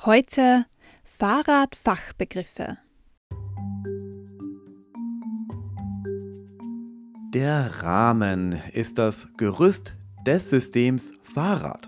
Heute 0.05 0.65
Fahrradfachbegriffe. 1.03 2.77
Der 7.33 7.83
Rahmen 7.83 8.59
ist 8.73 8.97
das 8.97 9.27
Gerüst 9.37 9.93
des 10.25 10.49
Systems 10.49 11.13
Fahrrad. 11.21 11.87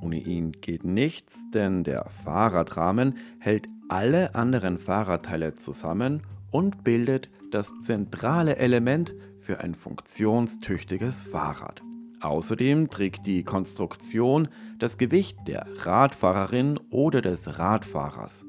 Ohne 0.00 0.16
ihn 0.16 0.52
geht 0.52 0.82
nichts, 0.82 1.38
denn 1.52 1.84
der 1.84 2.06
Fahrradrahmen 2.24 3.18
hält 3.38 3.68
alle 3.90 4.34
anderen 4.34 4.78
Fahrradteile 4.78 5.56
zusammen 5.56 6.22
und 6.50 6.84
bildet 6.84 7.28
das 7.50 7.70
zentrale 7.82 8.56
Element 8.56 9.14
für 9.38 9.60
ein 9.60 9.74
funktionstüchtiges 9.74 11.22
Fahrrad. 11.22 11.82
Außerdem 12.22 12.88
trägt 12.88 13.26
die 13.26 13.44
Konstruktion 13.44 14.48
das 14.78 14.96
Gewicht 14.96 15.36
der 15.46 15.66
Radfahrerin 15.80 16.80
oder 16.88 17.20
des 17.20 17.58
Radfahrers. 17.58 18.47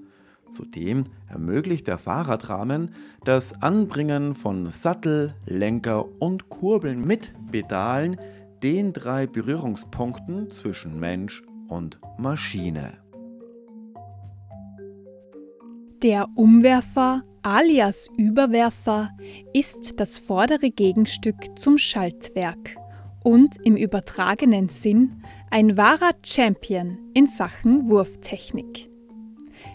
Zudem 0.51 1.05
ermöglicht 1.27 1.87
der 1.87 1.97
Fahrradrahmen 1.97 2.91
das 3.23 3.53
Anbringen 3.61 4.35
von 4.35 4.69
Sattel, 4.69 5.35
Lenker 5.45 6.05
und 6.19 6.49
Kurbeln 6.49 7.05
mit 7.05 7.31
Pedalen, 7.51 8.17
den 8.63 8.93
drei 8.93 9.27
Berührungspunkten 9.27 10.51
zwischen 10.51 10.99
Mensch 10.99 11.43
und 11.67 11.99
Maschine. 12.17 12.97
Der 16.01 16.27
Umwerfer 16.35 17.23
alias 17.43 18.07
Überwerfer 18.17 19.09
ist 19.53 19.99
das 19.99 20.19
vordere 20.19 20.69
Gegenstück 20.71 21.57
zum 21.57 21.77
Schaltwerk 21.77 22.75
und 23.23 23.57
im 23.65 23.75
übertragenen 23.75 24.69
Sinn 24.69 25.23
ein 25.51 25.77
wahrer 25.77 26.11
Champion 26.23 26.97
in 27.13 27.27
Sachen 27.27 27.89
Wurftechnik. 27.89 28.88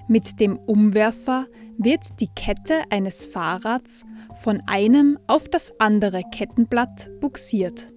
Mit 0.07 0.39
dem 0.39 0.59
Umwerfer 0.59 1.47
wird 1.79 2.21
die 2.21 2.29
Kette 2.35 2.83
eines 2.91 3.27
Fahrrads 3.27 4.05
von 4.37 4.63
einem 4.67 5.19
auf 5.27 5.49
das 5.49 5.73
andere 5.81 6.23
Kettenblatt 6.31 7.09
buxiert. 7.21 7.89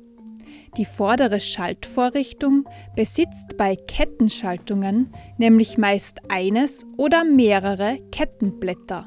Die 0.77 0.85
vordere 0.85 1.39
Schaltvorrichtung 1.39 2.65
besitzt 2.95 3.57
bei 3.57 3.75
Kettenschaltungen 3.75 5.11
nämlich 5.37 5.77
meist 5.77 6.19
eines 6.29 6.85
oder 6.97 7.23
mehrere 7.25 7.99
Kettenblätter. 8.11 9.05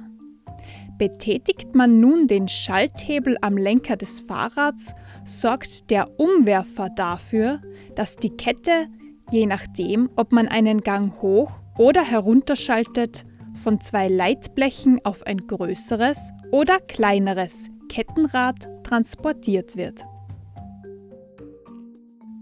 Betätigt 0.99 1.75
man 1.75 2.01
nun 2.01 2.27
den 2.27 2.49
Schalthebel 2.49 3.39
am 3.41 3.57
Lenker 3.57 3.97
des 3.97 4.21
Fahrrads, 4.21 4.95
sorgt 5.25 5.91
der 5.91 6.21
Umwerfer 6.21 6.91
dafür, 6.91 7.63
dass 7.97 8.17
die 8.17 8.37
Kette, 8.37 8.89
je 9.31 9.47
nachdem, 9.47 10.11
ob 10.17 10.33
man 10.33 10.47
einen 10.47 10.83
Gang 10.83 11.23
hoch 11.23 11.60
oder 11.79 12.03
herunterschaltet, 12.03 13.25
von 13.63 13.81
zwei 13.81 14.09
Leitblechen 14.09 15.01
auf 15.05 15.27
ein 15.27 15.47
größeres 15.47 16.31
oder 16.51 16.79
kleineres 16.81 17.69
Kettenrad 17.89 18.69
transportiert 18.85 19.77
wird. 19.77 20.05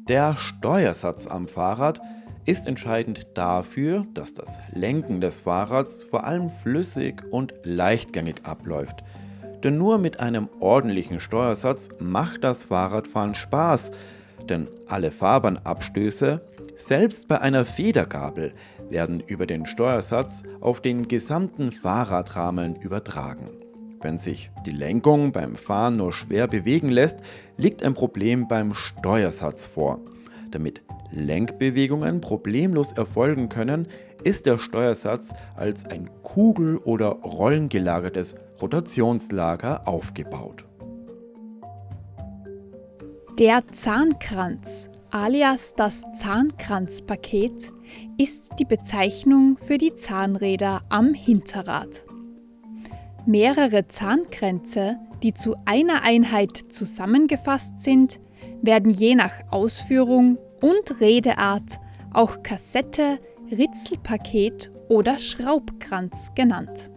Der 0.08 0.36
Steuersatz 0.36 1.26
am 1.26 1.48
Fahrrad 1.48 2.00
ist 2.46 2.66
entscheidend 2.66 3.26
dafür, 3.34 4.06
dass 4.14 4.32
das 4.32 4.58
Lenken 4.72 5.20
des 5.20 5.42
Fahrrads 5.42 6.04
vor 6.04 6.24
allem 6.24 6.48
flüssig 6.48 7.22
und 7.30 7.52
leichtgängig 7.62 8.36
abläuft. 8.44 9.04
Denn 9.62 9.76
nur 9.76 9.98
mit 9.98 10.20
einem 10.20 10.48
ordentlichen 10.60 11.20
Steuersatz 11.20 11.90
macht 11.98 12.44
das 12.44 12.66
Fahrradfahren 12.66 13.34
Spaß, 13.34 13.90
denn 14.48 14.66
alle 14.86 15.10
Fahrbahnabstöße, 15.10 16.40
selbst 16.76 17.28
bei 17.28 17.40
einer 17.42 17.66
Federgabel, 17.66 18.52
werden 18.90 19.20
über 19.20 19.46
den 19.46 19.66
Steuersatz 19.66 20.42
auf 20.60 20.80
den 20.80 21.08
gesamten 21.08 21.72
Fahrradrahmen 21.72 22.76
übertragen. 22.76 23.46
Wenn 24.00 24.18
sich 24.18 24.50
die 24.64 24.70
Lenkung 24.70 25.32
beim 25.32 25.56
Fahren 25.56 25.96
nur 25.96 26.12
schwer 26.12 26.46
bewegen 26.46 26.88
lässt, 26.88 27.16
liegt 27.56 27.82
ein 27.82 27.94
Problem 27.94 28.46
beim 28.46 28.74
Steuersatz 28.74 29.66
vor. 29.66 30.00
Damit 30.50 30.82
Lenkbewegungen 31.10 32.20
problemlos 32.20 32.92
erfolgen 32.92 33.48
können, 33.48 33.88
ist 34.22 34.46
der 34.46 34.58
Steuersatz 34.58 35.32
als 35.56 35.84
ein 35.84 36.10
kugel- 36.22 36.78
oder 36.78 37.08
rollengelagertes 37.08 38.34
Rotationslager 38.60 39.86
aufgebaut. 39.86 40.64
Der 43.38 43.62
Zahnkranz 43.72 44.90
alias 45.10 45.74
das 45.74 46.04
Zahnkranzpaket 46.18 47.70
ist 48.16 48.54
die 48.58 48.64
Bezeichnung 48.64 49.58
für 49.58 49.78
die 49.78 49.94
Zahnräder 49.94 50.82
am 50.88 51.14
Hinterrad. 51.14 52.04
Mehrere 53.26 53.88
Zahnkränze, 53.88 54.96
die 55.22 55.34
zu 55.34 55.56
einer 55.64 56.02
Einheit 56.02 56.56
zusammengefasst 56.56 57.82
sind, 57.82 58.20
werden 58.62 58.90
je 58.90 59.14
nach 59.14 59.32
Ausführung 59.50 60.38
und 60.60 61.00
Redeart 61.00 61.78
auch 62.12 62.42
Kassette, 62.42 63.18
Ritzelpaket 63.50 64.70
oder 64.88 65.18
Schraubkranz 65.18 66.32
genannt. 66.34 66.90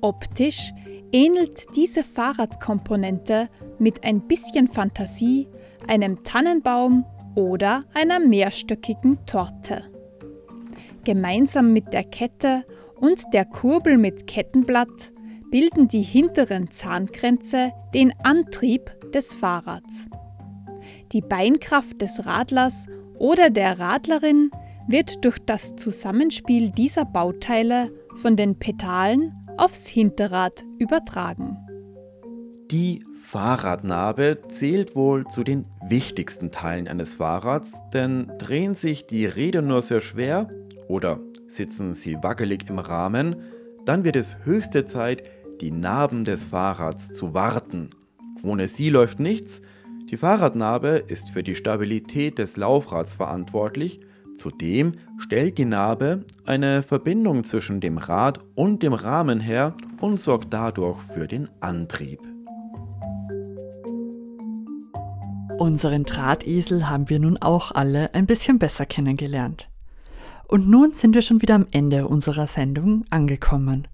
Optisch 0.00 0.72
ähnelt 1.12 1.76
diese 1.76 2.04
Fahrradkomponente 2.04 3.48
mit 3.78 4.04
ein 4.04 4.26
bisschen 4.26 4.68
Fantasie 4.68 5.48
einem 5.88 6.22
Tannenbaum 6.24 7.04
oder 7.36 7.84
einer 7.94 8.18
mehrstöckigen 8.18 9.24
Torte. 9.26 9.84
Gemeinsam 11.04 11.72
mit 11.72 11.92
der 11.92 12.02
Kette 12.02 12.64
und 12.96 13.22
der 13.32 13.44
Kurbel 13.44 13.98
mit 13.98 14.26
Kettenblatt 14.26 15.12
bilden 15.52 15.86
die 15.86 16.02
hinteren 16.02 16.72
Zahnkränze 16.72 17.70
den 17.94 18.12
Antrieb 18.24 18.90
des 19.12 19.32
Fahrrads. 19.32 20.08
Die 21.12 21.20
Beinkraft 21.20 22.02
des 22.02 22.26
Radlers 22.26 22.86
oder 23.18 23.50
der 23.50 23.78
Radlerin 23.78 24.50
wird 24.88 25.24
durch 25.24 25.38
das 25.38 25.76
Zusammenspiel 25.76 26.70
dieser 26.70 27.04
Bauteile 27.04 27.92
von 28.16 28.36
den 28.36 28.58
Pedalen 28.58 29.32
aufs 29.56 29.86
Hinterrad 29.86 30.64
übertragen. 30.78 31.56
Die 32.70 33.04
Fahrradnabe 33.26 34.38
zählt 34.48 34.94
wohl 34.94 35.26
zu 35.26 35.42
den 35.42 35.64
wichtigsten 35.88 36.52
Teilen 36.52 36.86
eines 36.86 37.16
Fahrrads, 37.16 37.72
denn 37.92 38.30
drehen 38.38 38.76
sich 38.76 39.08
die 39.08 39.26
Räder 39.26 39.62
nur 39.62 39.82
sehr 39.82 40.00
schwer 40.00 40.48
oder 40.86 41.18
sitzen 41.48 41.94
sie 41.94 42.22
wackelig 42.22 42.70
im 42.70 42.78
Rahmen, 42.78 43.34
dann 43.84 44.04
wird 44.04 44.14
es 44.14 44.44
höchste 44.44 44.86
Zeit, 44.86 45.24
die 45.60 45.72
Narben 45.72 46.24
des 46.24 46.46
Fahrrads 46.46 47.14
zu 47.14 47.34
warten. 47.34 47.90
Ohne 48.44 48.68
sie 48.68 48.90
läuft 48.90 49.18
nichts. 49.18 49.60
Die 50.08 50.16
Fahrradnabe 50.16 51.02
ist 51.08 51.30
für 51.30 51.42
die 51.42 51.56
Stabilität 51.56 52.38
des 52.38 52.56
Laufrads 52.56 53.16
verantwortlich. 53.16 53.98
Zudem 54.36 54.92
stellt 55.18 55.58
die 55.58 55.64
Narbe 55.64 56.24
eine 56.44 56.84
Verbindung 56.84 57.42
zwischen 57.42 57.80
dem 57.80 57.98
Rad 57.98 58.38
und 58.54 58.84
dem 58.84 58.92
Rahmen 58.92 59.40
her 59.40 59.74
und 60.00 60.20
sorgt 60.20 60.52
dadurch 60.52 61.00
für 61.02 61.26
den 61.26 61.48
Antrieb. 61.58 62.20
Unseren 65.58 66.04
Drahtesel 66.04 66.88
haben 66.88 67.08
wir 67.08 67.18
nun 67.18 67.38
auch 67.38 67.72
alle 67.72 68.12
ein 68.14 68.26
bisschen 68.26 68.58
besser 68.58 68.84
kennengelernt. 68.84 69.68
Und 70.46 70.68
nun 70.68 70.92
sind 70.92 71.14
wir 71.14 71.22
schon 71.22 71.40
wieder 71.40 71.54
am 71.54 71.66
Ende 71.70 72.06
unserer 72.06 72.46
Sendung 72.46 73.04
angekommen. 73.08 73.88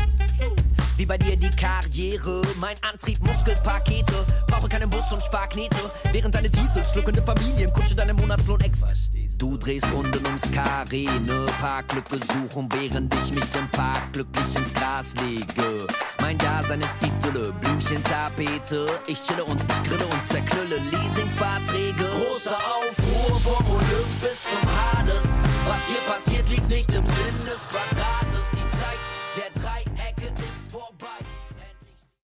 wie 0.97 1.05
bei 1.05 1.17
dir 1.17 1.35
die 1.35 1.49
Karriere. 1.49 2.41
Mein 2.59 2.75
Antrieb, 2.89 3.19
Muskelpakete. 3.25 4.25
Brauche 4.47 4.69
keinen 4.69 4.89
Bus 4.89 5.11
und 5.11 5.23
Sparknete. 5.23 5.91
Während 6.11 6.35
deine 6.35 6.49
Diesel 6.49 6.85
schluckende 6.85 7.21
Familienkutsche 7.21 7.95
deine 7.95 8.13
Monatslohn 8.13 8.61
ex. 8.61 8.79
Du 9.43 9.57
drehst 9.57 9.85
Runden 9.93 10.25
ums 10.25 10.49
Karre, 10.53 11.03
ne 11.19 11.45
Parklücke 11.59 12.15
suchen, 12.15 12.69
während 12.71 13.13
ich 13.13 13.33
mich 13.35 13.43
im 13.59 13.67
Park 13.71 14.13
glücklich 14.13 14.55
ins 14.55 14.73
Gras 14.73 15.13
lege. 15.17 15.85
Mein 16.21 16.37
Dasein 16.37 16.79
ist 16.79 16.97
die 17.01 17.11
Tülle, 17.19 17.51
Blümchen-Tapete. 17.59 18.85
Ich 19.05 19.21
chille 19.21 19.43
und 19.43 19.61
grille 19.83 20.05
und 20.05 20.27
zerknülle 20.29 20.77
Leasingverträge. 20.91 22.05
Großer 22.05 22.55
Aufruhr 22.55 23.39
vom 23.41 23.67
Olymp 23.69 24.21
bis 24.21 24.43
zum 24.43 24.61
Hades. 24.63 25.25
Was 25.67 25.87
hier 25.87 26.13
passiert, 26.13 26.49
liegt 26.49 26.69
nicht 26.69 26.89
im 26.93 27.05
Sinn 27.05 27.39
des 27.45 27.67
Quadrats. 27.67 28.32